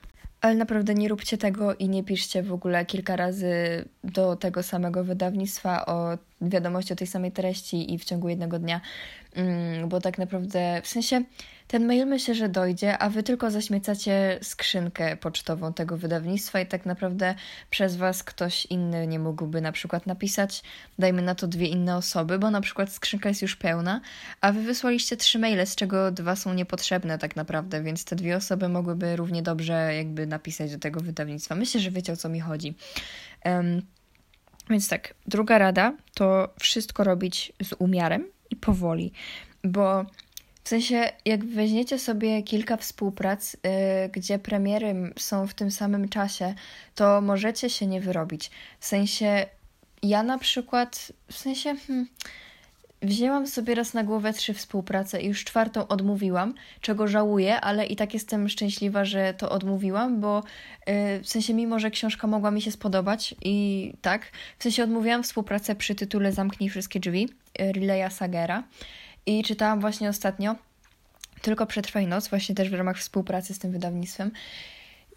Ale 0.42 0.56
naprawdę 0.56 0.94
nie 0.94 1.10
róbcie 1.10 1.38
tego 1.38 1.76
i 1.76 1.90
nie 1.90 2.04
piszcie 2.04 2.44
w 2.44 2.54
ogóle 2.54 2.86
kilka 2.86 3.16
razy 3.16 3.86
do 4.04 4.36
tego 4.36 4.64
samego 4.64 5.04
wydawnictwa 5.04 5.86
o 5.86 6.18
wiadomości 6.42 6.94
o 6.94 6.96
tej 6.96 7.08
samej 7.08 7.32
treści 7.32 7.94
i 7.94 7.98
w 8.00 8.06
ciągu 8.06 8.30
jednego 8.30 8.60
dnia, 8.60 8.82
mm, 9.36 9.90
bo 9.90 10.02
tak 10.02 10.18
naprawdę 10.18 10.82
w 10.84 10.88
sensie 10.88 11.24
ten 11.72 11.86
mail 11.86 12.08
myślę, 12.08 12.36
że 12.36 12.50
dojdzie, 12.50 12.98
a 12.98 13.10
wy 13.10 13.24
tylko 13.24 13.52
zaśmiecacie 13.52 14.40
skrzynkę 14.42 15.18
pocztową 15.18 15.74
tego 15.74 15.98
wydawnictwa 15.98 16.60
i 16.60 16.66
tak 16.66 16.86
naprawdę 16.86 17.36
przez 17.70 17.96
was 17.96 18.24
ktoś 18.24 18.66
inny 18.66 19.08
nie 19.08 19.20
mógłby 19.20 19.62
na 19.62 19.72
przykład 19.72 20.06
napisać, 20.06 20.64
dajmy 21.00 21.22
na 21.22 21.36
to 21.36 21.48
dwie 21.48 21.68
inne 21.68 21.96
osoby, 21.98 22.40
bo 22.40 22.52
na 22.52 22.62
przykład 22.62 22.92
skrzynka 22.92 23.30
jest 23.30 23.42
już 23.42 23.56
pełna, 23.56 24.02
a 24.42 24.52
wy 24.52 24.62
wysłaliście 24.62 25.18
trzy 25.18 25.40
maile, 25.40 25.68
z 25.68 25.76
czego 25.76 26.12
dwa 26.12 26.36
są 26.36 26.54
niepotrzebne 26.54 27.18
tak 27.18 27.36
naprawdę, 27.36 27.84
więc 27.84 28.06
te 28.06 28.16
dwie 28.16 28.38
osoby 28.38 28.70
mogłyby 28.70 29.16
równie 29.16 29.42
dobrze 29.44 29.96
jakby 29.96 30.28
napisać 30.28 30.72
do 30.72 30.80
tego 30.80 31.00
wydawnictwa. 31.00 31.56
Myślę, 31.56 31.82
że 31.82 31.92
wiecie 31.92 32.14
o 32.14 32.18
co 32.18 32.30
mi 32.30 32.40
chodzi. 32.40 32.76
Um, 33.46 33.82
więc 34.72 34.90
tak, 34.90 35.14
druga 35.28 35.58
rada 35.58 35.94
to 36.14 36.50
wszystko 36.60 37.04
robić 37.04 37.54
z 37.64 37.74
umiarem 37.80 38.26
i 38.50 38.56
powoli, 38.56 39.12
bo 39.64 40.06
w 40.64 40.70
sensie, 40.70 41.10
jak 41.26 41.46
weźmiecie 41.46 42.00
sobie 42.00 42.44
kilka 42.44 42.78
współprac, 42.78 43.54
yy, 43.54 43.60
gdzie 44.12 44.40
premiery 44.40 45.14
są 45.18 45.48
w 45.48 45.54
tym 45.54 45.72
samym 45.72 46.10
czasie, 46.10 46.54
to 46.96 47.22
możecie 47.22 47.70
się 47.70 47.88
nie 47.88 48.02
wyrobić. 48.02 48.52
W 48.80 48.86
sensie, 48.86 49.46
ja 50.04 50.24
na 50.24 50.38
przykład, 50.38 51.12
w 51.32 51.38
sensie, 51.38 51.76
hmm, 51.88 52.08
wzięłam 53.02 53.48
sobie 53.48 53.76
raz 53.76 53.94
na 53.94 54.04
głowę 54.04 54.34
trzy 54.34 54.54
współprace 54.54 55.22
i 55.22 55.28
już 55.28 55.44
czwartą 55.44 55.88
odmówiłam, 55.88 56.54
czego 56.82 57.08
żałuję, 57.08 57.62
ale 57.62 57.86
i 57.86 57.96
tak 57.96 58.14
jestem 58.14 58.50
szczęśliwa, 58.50 59.06
że 59.06 59.34
to 59.34 59.50
odmówiłam, 59.50 60.22
bo 60.22 60.44
yy, 60.88 60.94
w 61.24 61.28
sensie, 61.28 61.54
mimo 61.54 61.80
że 61.80 61.92
książka 61.92 62.28
mogła 62.28 62.52
mi 62.52 62.62
się 62.62 62.72
spodobać 62.72 63.36
i 63.42 63.94
tak, 64.02 64.32
w 64.60 64.64
sensie 64.64 64.84
odmówiłam 64.84 65.24
współpracę 65.24 65.76
przy 65.76 65.96
tytule 65.96 66.32
Zamknij 66.32 66.70
wszystkie 66.70 67.00
drzwi, 67.00 67.30
yy, 67.60 67.72
Rileya 67.72 68.12
Sagera. 68.12 68.64
I 69.26 69.44
czytałam 69.44 69.80
właśnie 69.82 70.10
ostatnio 70.10 70.56
tylko 71.42 71.66
Przetrwaj 71.66 72.08
Noc, 72.08 72.28
właśnie 72.28 72.56
też 72.56 72.70
w 72.70 72.74
ramach 72.74 72.98
współpracy 72.98 73.54
z 73.54 73.60
tym 73.60 73.72
wydawnictwem. 73.72 74.32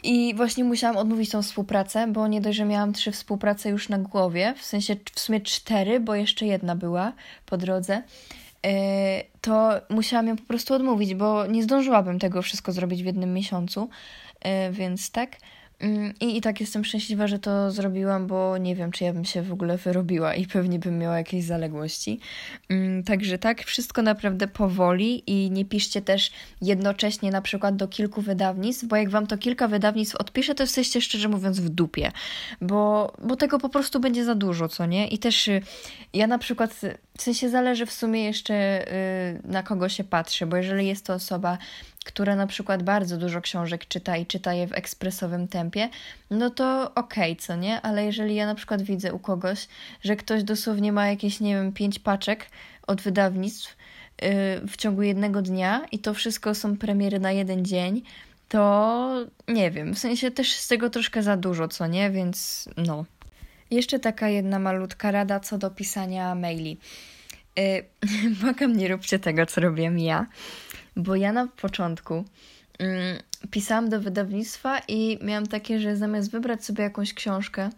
I 0.04 0.34
właśnie 0.34 0.64
musiałam 0.64 0.96
odmówić 0.96 1.30
tą 1.30 1.42
współpracę, 1.42 2.06
bo 2.06 2.28
nie 2.28 2.40
dość, 2.40 2.58
że 2.58 2.64
miałam 2.64 2.92
trzy 2.92 3.12
współprace 3.12 3.68
już 3.68 3.88
na 3.88 3.98
głowie, 3.98 4.54
w 4.58 4.64
sensie 4.64 4.96
w 5.14 5.20
sumie 5.20 5.40
cztery, 5.40 6.00
bo 6.00 6.14
jeszcze 6.14 6.46
jedna 6.46 6.76
była 6.76 7.12
po 7.46 7.56
drodze, 7.56 8.02
e, 8.66 9.24
to 9.40 9.70
musiałam 9.90 10.26
ją 10.26 10.36
po 10.36 10.42
prostu 10.42 10.74
odmówić, 10.74 11.14
bo 11.14 11.46
nie 11.46 11.62
zdążyłabym 11.62 12.18
tego 12.18 12.42
wszystko 12.42 12.72
zrobić 12.72 13.02
w 13.02 13.06
jednym 13.06 13.34
miesiącu, 13.34 13.88
e, 14.40 14.70
więc 14.72 15.10
tak. 15.10 15.36
Mm, 15.80 16.14
I, 16.20 16.36
I 16.36 16.40
tak 16.40 16.60
jestem 16.60 16.84
szczęśliwa, 16.84 17.26
że 17.26 17.38
to 17.38 17.70
zrobiłam, 17.70 18.26
bo 18.26 18.58
nie 18.58 18.76
wiem, 18.76 18.92
czy 18.92 19.04
ja 19.04 19.12
bym 19.12 19.24
się 19.24 19.42
w 19.42 19.52
ogóle 19.52 19.78
wyrobiła 19.78 20.34
i 20.34 20.46
pewnie 20.46 20.78
bym 20.78 20.98
miała 20.98 21.18
jakieś 21.18 21.44
zaległości. 21.44 22.20
Mm, 22.68 23.02
także 23.02 23.38
tak, 23.38 23.64
wszystko 23.64 24.02
naprawdę 24.02 24.48
powoli 24.48 25.22
i 25.26 25.50
nie 25.50 25.64
piszcie 25.64 26.02
też 26.02 26.30
jednocześnie 26.62 27.30
na 27.30 27.42
przykład 27.42 27.76
do 27.76 27.88
kilku 27.88 28.22
wydawnictw, 28.22 28.84
bo 28.84 28.96
jak 28.96 29.10
wam 29.10 29.26
to 29.26 29.38
kilka 29.38 29.68
wydawnictw 29.68 30.16
odpisze, 30.16 30.54
to 30.54 30.62
jesteście 30.62 31.00
szczerze 31.00 31.28
mówiąc 31.28 31.60
w 31.60 31.68
dupie, 31.68 32.12
bo, 32.60 33.12
bo 33.22 33.36
tego 33.36 33.58
po 33.58 33.68
prostu 33.68 34.00
będzie 34.00 34.24
za 34.24 34.34
dużo, 34.34 34.68
co 34.68 34.86
nie? 34.86 35.08
I 35.08 35.18
też 35.18 35.48
y, 35.48 35.62
ja 36.12 36.26
na 36.26 36.38
przykład, 36.38 36.74
w 37.18 37.22
sensie 37.22 37.48
zależy 37.48 37.86
w 37.86 37.92
sumie 37.92 38.24
jeszcze 38.24 38.88
y, 38.92 39.40
na 39.44 39.62
kogo 39.62 39.88
się 39.88 40.04
patrzy, 40.04 40.46
bo 40.46 40.56
jeżeli 40.56 40.86
jest 40.86 41.06
to 41.06 41.14
osoba 41.14 41.58
która 42.04 42.36
na 42.36 42.46
przykład 42.46 42.82
bardzo 42.82 43.16
dużo 43.16 43.40
książek 43.40 43.88
czyta 43.88 44.16
i 44.16 44.26
czyta 44.26 44.54
je 44.54 44.66
w 44.66 44.72
ekspresowym 44.72 45.48
tempie, 45.48 45.88
no 46.30 46.50
to 46.50 46.94
okej, 46.94 47.32
okay, 47.32 47.42
co 47.42 47.56
nie? 47.56 47.80
Ale 47.80 48.04
jeżeli 48.04 48.34
ja 48.34 48.46
na 48.46 48.54
przykład 48.54 48.82
widzę 48.82 49.12
u 49.12 49.18
kogoś, 49.18 49.68
że 50.02 50.16
ktoś 50.16 50.42
dosłownie 50.42 50.92
ma 50.92 51.08
jakieś, 51.08 51.40
nie 51.40 51.54
wiem, 51.54 51.72
pięć 51.72 51.98
paczek 51.98 52.46
od 52.86 53.02
wydawnictw 53.02 53.76
yy, 54.22 54.28
w 54.68 54.76
ciągu 54.76 55.02
jednego 55.02 55.42
dnia 55.42 55.86
i 55.92 55.98
to 55.98 56.14
wszystko 56.14 56.54
są 56.54 56.76
premiery 56.76 57.20
na 57.20 57.32
jeden 57.32 57.64
dzień, 57.64 58.02
to 58.48 59.26
nie 59.48 59.70
wiem, 59.70 59.94
w 59.94 59.98
sensie 59.98 60.30
też 60.30 60.52
z 60.52 60.68
tego 60.68 60.90
troszkę 60.90 61.22
za 61.22 61.36
dużo, 61.36 61.68
co 61.68 61.86
nie? 61.86 62.10
Więc 62.10 62.68
no. 62.76 63.04
Jeszcze 63.70 63.98
taka 63.98 64.28
jedna 64.28 64.58
malutka 64.58 65.10
rada 65.10 65.40
co 65.40 65.58
do 65.58 65.70
pisania 65.70 66.34
maili. 66.34 66.78
Yy, 67.56 67.84
błagam, 68.40 68.76
nie 68.76 68.88
róbcie 68.88 69.18
tego, 69.18 69.46
co 69.46 69.60
robię 69.60 69.92
ja 69.96 70.26
bo 70.96 71.16
ja 71.16 71.32
na 71.32 71.46
początku 71.46 72.24
mm, 72.78 73.18
pisałam 73.50 73.88
do 73.88 74.00
wydawnictwa 74.00 74.78
i 74.88 75.18
miałam 75.22 75.46
takie, 75.46 75.80
że 75.80 75.96
zamiast 75.96 76.30
wybrać 76.30 76.64
sobie 76.64 76.84
jakąś 76.84 77.14
książkę, 77.14 77.70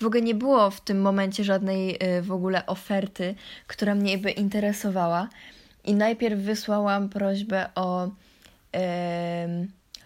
w 0.00 0.06
ogóle 0.06 0.22
nie 0.22 0.34
było 0.34 0.70
w 0.70 0.80
tym 0.80 1.00
momencie 1.00 1.44
żadnej 1.44 1.98
y, 2.18 2.22
w 2.22 2.32
ogóle 2.32 2.66
oferty, 2.66 3.34
która 3.66 3.94
mnie 3.94 4.18
by 4.18 4.30
interesowała. 4.30 5.28
I 5.84 5.94
najpierw 5.94 6.40
wysłałam 6.40 7.08
prośbę 7.08 7.74
o, 7.74 8.06
y, 8.06 8.10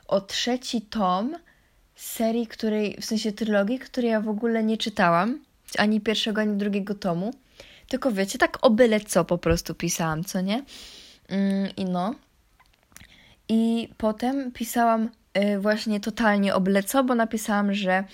o 0.09 0.21
trzeci 0.21 0.83
tom 0.83 1.37
serii, 1.97 2.47
której, 2.47 2.97
w 3.01 3.05
sensie 3.05 3.33
trylogii, 3.33 3.79
której 3.79 4.11
ja 4.11 4.21
w 4.21 4.29
ogóle 4.29 4.65
nie 4.65 4.79
czytałam, 4.79 5.39
ani 5.79 6.01
pierwszego, 6.01 6.41
ani 6.41 6.57
drugiego 6.57 6.95
tomu. 6.95 7.35
Tylko 7.89 8.13
wiecie, 8.13 8.39
tak 8.39 8.59
o 8.63 8.71
byle 8.71 9.01
co 9.01 9.25
po 9.25 9.39
prostu 9.39 9.75
pisałam, 9.75 10.25
co 10.25 10.41
nie? 10.41 10.65
Mm, 11.29 11.69
I 11.77 11.85
no, 11.85 12.15
i 13.49 13.89
potem 13.97 14.53
pisałam 14.53 15.09
y, 15.39 15.59
właśnie 15.59 16.01
totalnie 16.01 16.55
obleco, 16.55 17.05
bo 17.05 17.15
napisałam, 17.15 17.75
że, 17.75 18.05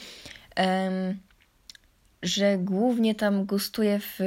że 2.23 2.59
głównie 2.59 3.15
tam 3.15 3.45
gustuję 3.45 4.01
w 4.01 4.19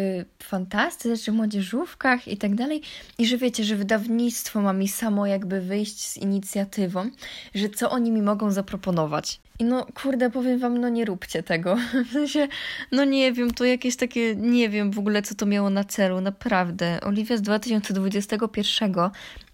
fantastyce 0.43 1.24
czy 1.24 1.32
młodzieżówkach 1.32 2.28
i 2.28 2.38
tak 2.38 2.56
dalej. 2.56 2.82
I 3.17 3.28
że 3.28 3.38
wiecie, 3.38 3.63
że 3.63 3.76
wydawnictwo 3.76 4.62
ma 4.62 4.74
mi 4.74 4.88
samo 4.88 5.26
jakby 5.26 5.62
wyjść 5.62 6.08
z 6.08 6.17
inicjatywą, 6.17 7.10
że 7.56 7.70
co 7.70 7.91
oni 7.91 8.12
mi 8.12 8.22
mogą 8.22 8.52
zaproponować. 8.52 9.39
I 9.60 9.63
no, 9.63 9.86
kurde, 9.93 10.30
powiem 10.30 10.60
wam, 10.60 10.78
no 10.78 10.89
nie 10.89 11.06
róbcie 11.06 11.43
tego. 11.43 11.78
W 12.10 12.13
sensie, 12.13 12.48
no 12.91 13.06
nie 13.06 13.34
wiem, 13.34 13.54
to 13.54 13.65
jakieś 13.65 13.96
takie, 13.96 14.36
nie 14.36 14.70
wiem 14.70 14.91
w 14.91 15.00
ogóle, 15.00 15.22
co 15.22 15.36
to 15.36 15.46
miało 15.46 15.70
na 15.70 15.84
celu, 15.84 16.22
naprawdę. 16.22 17.02
Oliwia 17.02 17.38
z 17.38 17.41
2021 17.41 18.93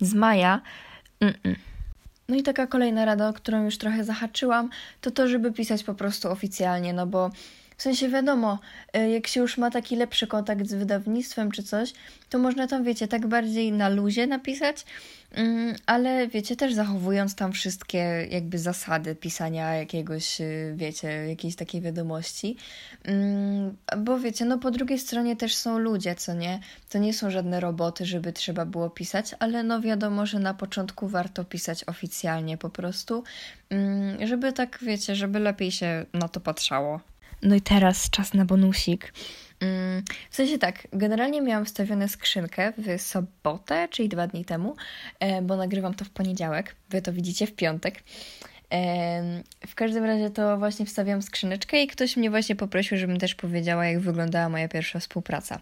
z 0.02 0.14
maja 0.14 0.62
Mm-mm. 1.24 1.56
No 2.30 2.36
i 2.36 2.44
taka 2.44 2.68
kolejna 2.68 3.06
rada, 3.06 3.30
o 3.30 3.34
którą 3.34 3.66
już 3.66 3.78
trochę 3.78 4.04
zahaczyłam, 4.04 4.70
to 5.02 5.12
to, 5.12 5.28
żeby 5.28 5.52
pisać 5.52 5.84
po 5.84 5.94
prostu 5.94 6.32
oficjalnie, 6.32 6.94
no 6.94 7.08
bo 7.08 7.32
w 7.78 7.82
sensie 7.82 8.10
wiadomo, 8.10 8.60
y, 8.98 9.10
jak 9.10 9.28
się 9.28 9.42
już 9.42 9.58
ma 9.58 9.72
taki 9.72 9.96
lepszy 9.96 10.28
kontakt 10.28 10.68
z 10.68 10.74
wydawnictwem 10.74 11.52
czy 11.52 11.64
coś, 11.64 11.94
to 12.30 12.40
można 12.40 12.68
tam, 12.68 12.84
wiecie, 12.84 13.08
tak 13.08 13.28
bardziej 13.28 13.72
na 13.72 13.90
luzie 13.90 14.28
napisać, 14.28 14.86
mm, 15.32 15.76
ale 15.86 16.28
wiecie, 16.28 16.56
też 16.56 16.74
zachowując 16.74 17.36
tam 17.36 17.52
wszystkie 17.52 18.28
jakby 18.32 18.60
zasady 18.60 19.16
pisania 19.16 19.76
jakiegoś, 19.76 20.42
y, 20.42 20.74
wiecie, 20.78 21.08
jakiejś 21.08 21.56
takiej 21.56 21.82
wiadomości. 21.82 22.58
Mm, 23.04 23.78
bo 23.98 24.20
wiecie, 24.20 24.46
no 24.46 24.58
po 24.58 24.72
drugiej 24.72 25.00
stronie 25.00 25.36
też 25.36 25.56
są 25.56 25.78
ludzie, 25.78 26.16
co 26.16 26.34
nie? 26.34 26.60
To 26.90 26.98
nie 26.98 27.14
są 27.14 27.30
żadne 27.30 27.60
roboty, 27.60 28.06
żeby 28.06 28.34
trzeba 28.34 28.66
było 28.66 28.90
pisać, 28.90 29.36
ale 29.40 29.64
no 29.64 29.82
wiadomo, 29.82 30.26
że 30.26 30.40
na 30.40 30.54
początku 30.54 31.08
warto 31.08 31.44
pisać 31.44 31.84
oficjalnie 31.84 32.58
po 32.58 32.70
prostu, 32.70 33.24
mm, 33.70 34.28
żeby 34.28 34.54
tak, 34.54 34.80
wiecie, 34.82 35.16
żeby 35.16 35.40
lepiej 35.40 35.72
się 35.72 36.06
na 36.14 36.30
to 36.30 36.40
patrzało. 36.40 37.13
No 37.44 37.56
i 37.56 37.62
teraz 37.62 38.10
czas 38.10 38.34
na 38.34 38.46
bonusik. 38.46 39.14
Mm, 39.60 40.04
w 40.30 40.36
sensie 40.36 40.58
tak, 40.58 40.88
generalnie 40.94 41.42
miałam 41.42 41.66
wstawione 41.66 42.10
skrzynkę 42.10 42.74
w 42.78 43.02
sobotę, 43.02 43.88
czyli 43.92 44.10
dwa 44.10 44.28
dni 44.28 44.46
temu, 44.46 44.76
e, 45.20 45.42
bo 45.42 45.56
nagrywam 45.56 45.94
to 45.94 46.06
w 46.06 46.10
poniedziałek. 46.10 46.76
Wy 46.90 47.02
to 47.02 47.14
widzicie 47.14 47.48
w 47.48 47.56
piątek. 47.56 48.04
W 49.68 49.76
każdym 49.76 50.04
razie 50.04 50.30
to 50.30 50.58
właśnie 50.58 50.86
wstawiam 50.86 51.22
skrzyneczkę 51.22 51.84
i 51.84 51.88
ktoś 51.88 52.18
mnie 52.18 52.30
właśnie 52.30 52.56
poprosił, 52.56 52.98
żebym 52.98 53.20
też 53.20 53.36
powiedziała, 53.36 53.86
jak 53.86 54.00
wyglądała 54.00 54.50
moja 54.50 54.68
pierwsza 54.68 55.00
współpraca. 55.00 55.60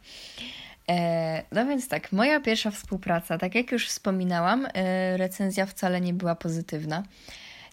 E, 0.90 1.44
no 1.52 1.66
więc 1.66 1.88
tak, 1.88 2.12
moja 2.12 2.40
pierwsza 2.40 2.72
współpraca, 2.72 3.38
tak 3.38 3.56
jak 3.56 3.72
już 3.72 3.88
wspominałam, 3.88 4.68
e, 4.74 5.18
recenzja 5.18 5.66
wcale 5.66 6.02
nie 6.02 6.14
była 6.14 6.36
pozytywna. 6.36 7.04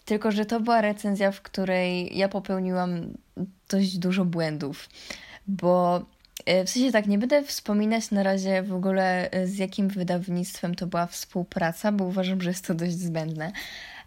Tylko, 0.09 0.31
że 0.31 0.45
to 0.45 0.59
była 0.59 0.81
recenzja, 0.81 1.31
w 1.31 1.41
której 1.41 2.17
ja 2.17 2.29
popełniłam 2.29 3.13
dość 3.69 3.97
dużo 3.97 4.25
błędów, 4.25 4.89
bo 5.47 6.05
e, 6.45 6.65
w 6.65 6.69
sensie 6.69 6.91
tak, 6.91 7.07
nie 7.07 7.17
będę 7.17 7.43
wspominać 7.43 8.11
na 8.11 8.23
razie 8.23 8.63
w 8.63 8.73
ogóle 8.73 9.31
e, 9.31 9.47
z 9.47 9.57
jakim 9.57 9.87
wydawnictwem 9.87 10.75
to 10.75 10.87
była 10.87 11.07
współpraca, 11.07 11.91
bo 11.91 12.05
uważam, 12.05 12.41
że 12.41 12.49
jest 12.49 12.67
to 12.67 12.73
dość 12.73 12.93
zbędne, 12.93 13.51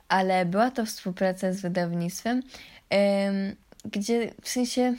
ale 0.09 0.47
była 0.47 0.71
to 0.71 0.87
współpraca 0.87 1.53
z 1.53 1.61
wydawnictwem, 1.61 2.43
gdzie 3.85 4.35
w 4.43 4.49
sensie. 4.49 4.95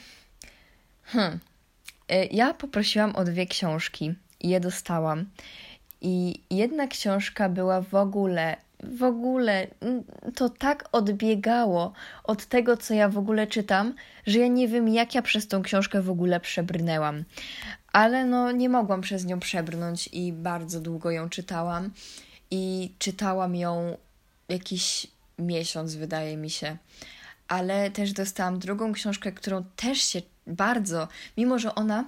Hmm, 1.02 1.38
e, 2.08 2.26
ja 2.26 2.54
poprosiłam 2.54 3.16
o 3.16 3.24
dwie 3.24 3.46
książki 3.46 4.14
i 4.40 4.48
je 4.48 4.60
dostałam. 4.60 5.26
I 6.00 6.40
jedna 6.50 6.86
książka 6.86 7.48
była 7.48 7.80
w 7.80 7.94
ogóle 7.94 8.63
w 8.90 9.02
ogóle 9.02 9.66
to 10.34 10.48
tak 10.48 10.88
odbiegało 10.92 11.92
od 12.24 12.46
tego, 12.46 12.76
co 12.76 12.94
ja 12.94 13.08
w 13.08 13.18
ogóle 13.18 13.46
czytam, 13.46 13.94
że 14.26 14.38
ja 14.38 14.46
nie 14.46 14.68
wiem, 14.68 14.88
jak 14.88 15.14
ja 15.14 15.22
przez 15.22 15.48
tą 15.48 15.62
książkę 15.62 16.02
w 16.02 16.10
ogóle 16.10 16.40
przebrnęłam. 16.40 17.24
Ale 17.92 18.24
no, 18.24 18.52
nie 18.52 18.68
mogłam 18.68 19.00
przez 19.00 19.24
nią 19.24 19.40
przebrnąć 19.40 20.08
i 20.12 20.32
bardzo 20.32 20.80
długo 20.80 21.10
ją 21.10 21.28
czytałam. 21.28 21.90
I 22.50 22.94
czytałam 22.98 23.56
ją 23.56 23.96
jakiś 24.48 25.06
miesiąc, 25.38 25.94
wydaje 25.94 26.36
mi 26.36 26.50
się. 26.50 26.76
Ale 27.48 27.90
też 27.90 28.12
dostałam 28.12 28.58
drugą 28.58 28.92
książkę, 28.92 29.32
którą 29.32 29.64
też 29.76 29.98
się 29.98 30.22
bardzo, 30.46 31.08
mimo 31.36 31.58
że 31.58 31.74
ona 31.74 32.04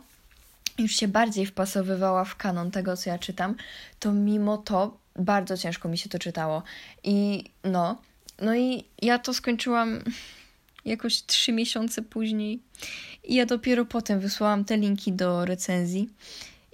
już 0.79 0.93
się 0.93 1.09
bardziej 1.09 1.47
wpasowywała 1.47 2.25
w 2.25 2.37
kanon 2.37 2.71
tego, 2.71 2.97
co 2.97 3.11
ja 3.11 3.19
czytam, 3.19 3.55
to 3.99 4.13
mimo 4.13 4.59
to 4.59 4.97
bardzo 5.19 5.57
ciężko 5.57 5.89
mi 5.89 5.99
się 5.99 6.09
to 6.09 6.19
czytało. 6.19 6.63
I 7.05 7.45
no, 7.65 8.03
no 8.43 8.57
i 8.57 8.85
ja 9.03 9.19
to 9.19 9.35
skończyłam 9.35 10.01
jakoś 10.85 11.23
trzy 11.23 11.53
miesiące 11.53 12.03
później. 12.03 12.61
I 13.25 13.35
ja 13.35 13.47
dopiero 13.47 13.85
potem 13.85 14.21
wysłałam 14.21 14.65
te 14.65 14.77
linki 14.77 15.13
do 15.13 15.45
recenzji. 15.45 16.11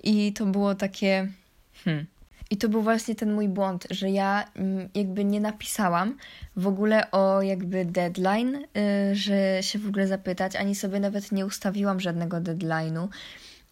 I 0.02 0.32
to 0.32 0.46
było 0.46 0.74
takie. 0.74 1.28
Hmm. 1.84 2.06
I 2.50 2.56
to 2.56 2.68
był 2.68 2.82
właśnie 2.82 3.14
ten 3.14 3.34
mój 3.34 3.48
błąd, 3.48 3.86
że 3.90 4.10
ja 4.10 4.44
mm, 4.56 4.88
jakby 4.94 5.24
nie 5.24 5.40
napisałam 5.40 6.16
w 6.56 6.66
ogóle 6.66 7.10
o 7.10 7.42
jakby 7.42 7.84
deadline, 7.84 8.54
y, 8.56 9.16
że 9.16 9.62
się 9.62 9.78
w 9.78 9.88
ogóle 9.88 10.06
zapytać, 10.06 10.56
ani 10.56 10.74
sobie 10.74 11.00
nawet 11.00 11.32
nie 11.32 11.46
ustawiłam 11.46 12.00
żadnego 12.00 12.36
deadline'u. 12.36 13.08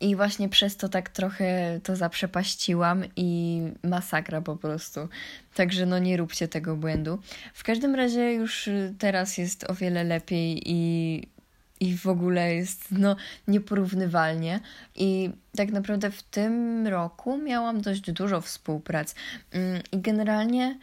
I 0.01 0.17
właśnie 0.17 0.49
przez 0.49 0.77
to 0.77 0.89
tak 0.89 1.09
trochę 1.09 1.81
to 1.83 1.97
zaprzepaściłam 1.97 3.05
i 3.17 3.61
masakra 3.83 4.41
po 4.41 4.57
prostu. 4.57 5.09
Także 5.55 5.87
no 5.87 5.99
nie 5.99 6.17
róbcie 6.17 6.49
tego 6.49 6.77
błędu. 6.77 7.19
W 7.55 7.65
każdym 7.65 7.95
razie 7.95 8.33
już 8.33 8.69
teraz 8.99 9.39
jest 9.39 9.71
o 9.71 9.75
wiele 9.75 10.05
lepiej 10.05 10.63
i, 10.67 11.23
i 11.81 11.97
w 11.97 12.07
ogóle 12.07 12.55
jest 12.55 12.85
no 12.91 13.17
nieporównywalnie. 13.49 14.61
I 14.95 15.31
tak 15.57 15.73
naprawdę 15.73 16.11
w 16.11 16.23
tym 16.23 16.87
roku 16.87 17.39
miałam 17.39 17.81
dość 17.81 18.13
dużo 18.13 18.41
współprac. 18.41 19.15
Mm, 19.51 19.83
I 19.93 19.99
generalnie 20.01 20.79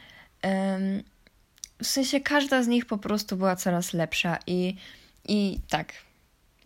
w 1.84 1.88
sensie 1.88 2.20
każda 2.20 2.64
z 2.64 2.68
nich 2.68 2.86
po 2.86 2.98
prostu 2.98 3.38
była 3.38 3.56
coraz 3.56 3.94
lepsza 3.94 4.40
i, 4.48 4.76
i 5.28 5.60
tak, 5.70 5.94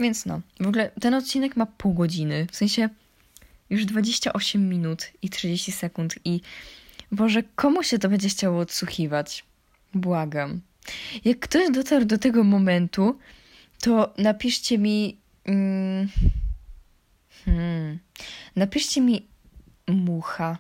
więc 0.02 0.26
no, 0.26 0.42
w 0.60 0.68
ogóle 0.68 0.92
ten 1.02 1.14
odcinek 1.14 1.56
ma 1.56 1.66
pół 1.66 1.94
godziny, 1.94 2.48
w 2.52 2.56
sensie 2.56 2.90
już 3.70 3.86
28 3.86 4.70
minut 4.70 5.12
i 5.22 5.30
30 5.30 5.72
sekund 5.72 6.16
i 6.26 6.42
Boże, 7.12 7.44
komu 7.56 7.84
się 7.84 8.00
to 8.00 8.10
będzie 8.10 8.30
chciało 8.30 8.60
odsłuchiwać? 8.60 9.46
Błagam. 9.94 10.62
Jak 11.26 11.40
ktoś 11.40 11.72
dotarł 11.72 12.06
do 12.06 12.18
tego 12.18 12.44
momentu, 12.44 13.20
to 13.82 14.14
napiszcie 14.18 14.78
mi. 14.78 15.18
Mm, 15.46 16.08
hmm, 17.46 18.00
napiszcie 18.56 19.02
mi 19.02 19.28
mucha. 19.88 20.58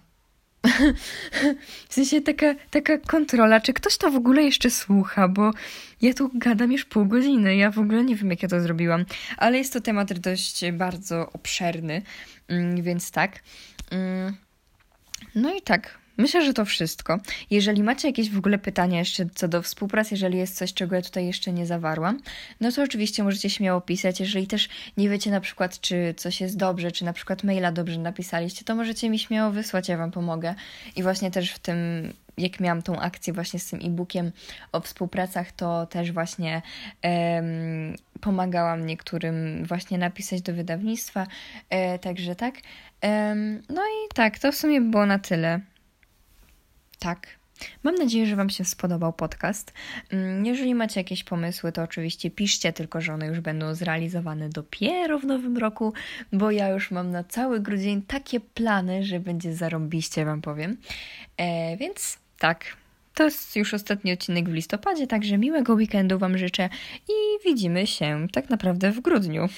w 1.89 1.93
sensie 1.93 2.21
taka, 2.21 2.55
taka 2.69 2.97
kontrola, 2.97 3.61
czy 3.61 3.73
ktoś 3.73 3.97
to 3.97 4.11
w 4.11 4.15
ogóle 4.15 4.43
jeszcze 4.43 4.69
słucha, 4.69 5.27
bo 5.27 5.51
ja 6.01 6.13
tu 6.13 6.31
gadam 6.33 6.71
już 6.71 6.85
pół 6.85 7.05
godziny. 7.05 7.55
Ja 7.55 7.71
w 7.71 7.79
ogóle 7.79 8.03
nie 8.03 8.15
wiem, 8.15 8.29
jak 8.29 8.43
ja 8.43 8.49
to 8.49 8.61
zrobiłam, 8.61 9.05
ale 9.37 9.57
jest 9.57 9.73
to 9.73 9.81
temat 9.81 10.13
dość 10.13 10.71
bardzo 10.71 11.29
obszerny, 11.33 12.01
mm, 12.47 12.81
więc 12.83 13.11
tak. 13.11 13.39
Mm, 13.91 14.35
no 15.35 15.55
i 15.55 15.61
tak, 15.61 16.00
Myślę, 16.21 16.45
że 16.45 16.53
to 16.53 16.65
wszystko. 16.65 17.19
Jeżeli 17.49 17.83
macie 17.83 18.07
jakieś 18.07 18.29
w 18.29 18.37
ogóle 18.37 18.57
pytania 18.57 18.99
jeszcze 18.99 19.25
co 19.35 19.47
do 19.47 19.61
współpracy, 19.61 20.09
jeżeli 20.13 20.37
jest 20.37 20.55
coś, 20.55 20.73
czego 20.73 20.95
ja 20.95 21.01
tutaj 21.01 21.25
jeszcze 21.25 21.51
nie 21.51 21.65
zawarłam, 21.65 22.21
no 22.59 22.71
to 22.71 22.83
oczywiście 22.83 23.23
możecie 23.23 23.49
śmiało 23.49 23.81
pisać. 23.81 24.19
Jeżeli 24.19 24.47
też 24.47 24.69
nie 24.97 25.09
wiecie 25.09 25.31
na 25.31 25.41
przykład, 25.41 25.79
czy 25.79 26.13
coś 26.17 26.41
jest 26.41 26.57
dobrze, 26.57 26.91
czy 26.91 27.05
na 27.05 27.13
przykład 27.13 27.43
maila 27.43 27.71
dobrze 27.71 27.99
napisaliście, 27.99 28.65
to 28.65 28.75
możecie 28.75 29.09
mi 29.09 29.19
śmiało 29.19 29.51
wysłać, 29.51 29.89
ja 29.89 29.97
Wam 29.97 30.11
pomogę. 30.11 30.55
I 30.95 31.03
właśnie 31.03 31.31
też 31.31 31.51
w 31.51 31.59
tym 31.59 31.77
jak 32.37 32.59
miałam 32.59 32.81
tą 32.81 32.99
akcję 32.99 33.33
właśnie 33.33 33.59
z 33.59 33.69
tym 33.69 33.79
e-bookiem 33.83 34.31
o 34.71 34.81
współpracach, 34.81 35.51
to 35.51 35.85
też 35.85 36.11
właśnie 36.11 36.61
um, 37.03 37.95
pomagałam 38.21 38.85
niektórym 38.85 39.65
właśnie 39.65 39.97
napisać 39.97 40.41
do 40.41 40.53
wydawnictwa. 40.53 41.27
E, 41.69 41.99
także 41.99 42.35
tak. 42.35 42.55
Um, 43.03 43.61
no 43.69 43.81
i 43.81 44.13
tak, 44.13 44.39
to 44.39 44.51
w 44.51 44.55
sumie 44.55 44.81
było 44.81 45.05
na 45.05 45.19
tyle. 45.19 45.59
Tak. 47.01 47.27
Mam 47.83 47.95
nadzieję, 47.95 48.25
że 48.25 48.35
Wam 48.35 48.49
się 48.49 48.65
spodobał 48.65 49.13
podcast. 49.13 49.73
Mm, 50.09 50.45
jeżeli 50.45 50.75
macie 50.75 50.99
jakieś 50.99 51.23
pomysły, 51.23 51.71
to 51.71 51.83
oczywiście 51.83 52.31
piszcie, 52.31 52.73
tylko 52.73 53.01
że 53.01 53.13
one 53.13 53.27
już 53.27 53.39
będą 53.39 53.75
zrealizowane 53.75 54.49
dopiero 54.49 55.19
w 55.19 55.25
nowym 55.25 55.57
roku, 55.57 55.93
bo 56.33 56.51
ja 56.51 56.69
już 56.69 56.91
mam 56.91 57.11
na 57.11 57.23
cały 57.23 57.59
grudzień 57.59 58.01
takie 58.01 58.39
plany, 58.39 59.03
że 59.03 59.19
będzie 59.19 59.55
zarąbiście, 59.55 60.25
Wam 60.25 60.41
powiem. 60.41 60.77
E, 61.37 61.77
więc 61.77 62.17
tak, 62.39 62.65
to 63.15 63.23
jest 63.23 63.55
już 63.55 63.73
ostatni 63.73 64.11
odcinek 64.11 64.49
w 64.49 64.53
listopadzie, 64.53 65.07
także 65.07 65.37
miłego 65.37 65.73
weekendu 65.73 66.19
Wam 66.19 66.37
życzę 66.37 66.69
i 67.09 67.13
widzimy 67.45 67.87
się 67.87 68.27
tak 68.31 68.49
naprawdę 68.49 68.91
w 68.91 69.01
grudniu. 69.01 69.49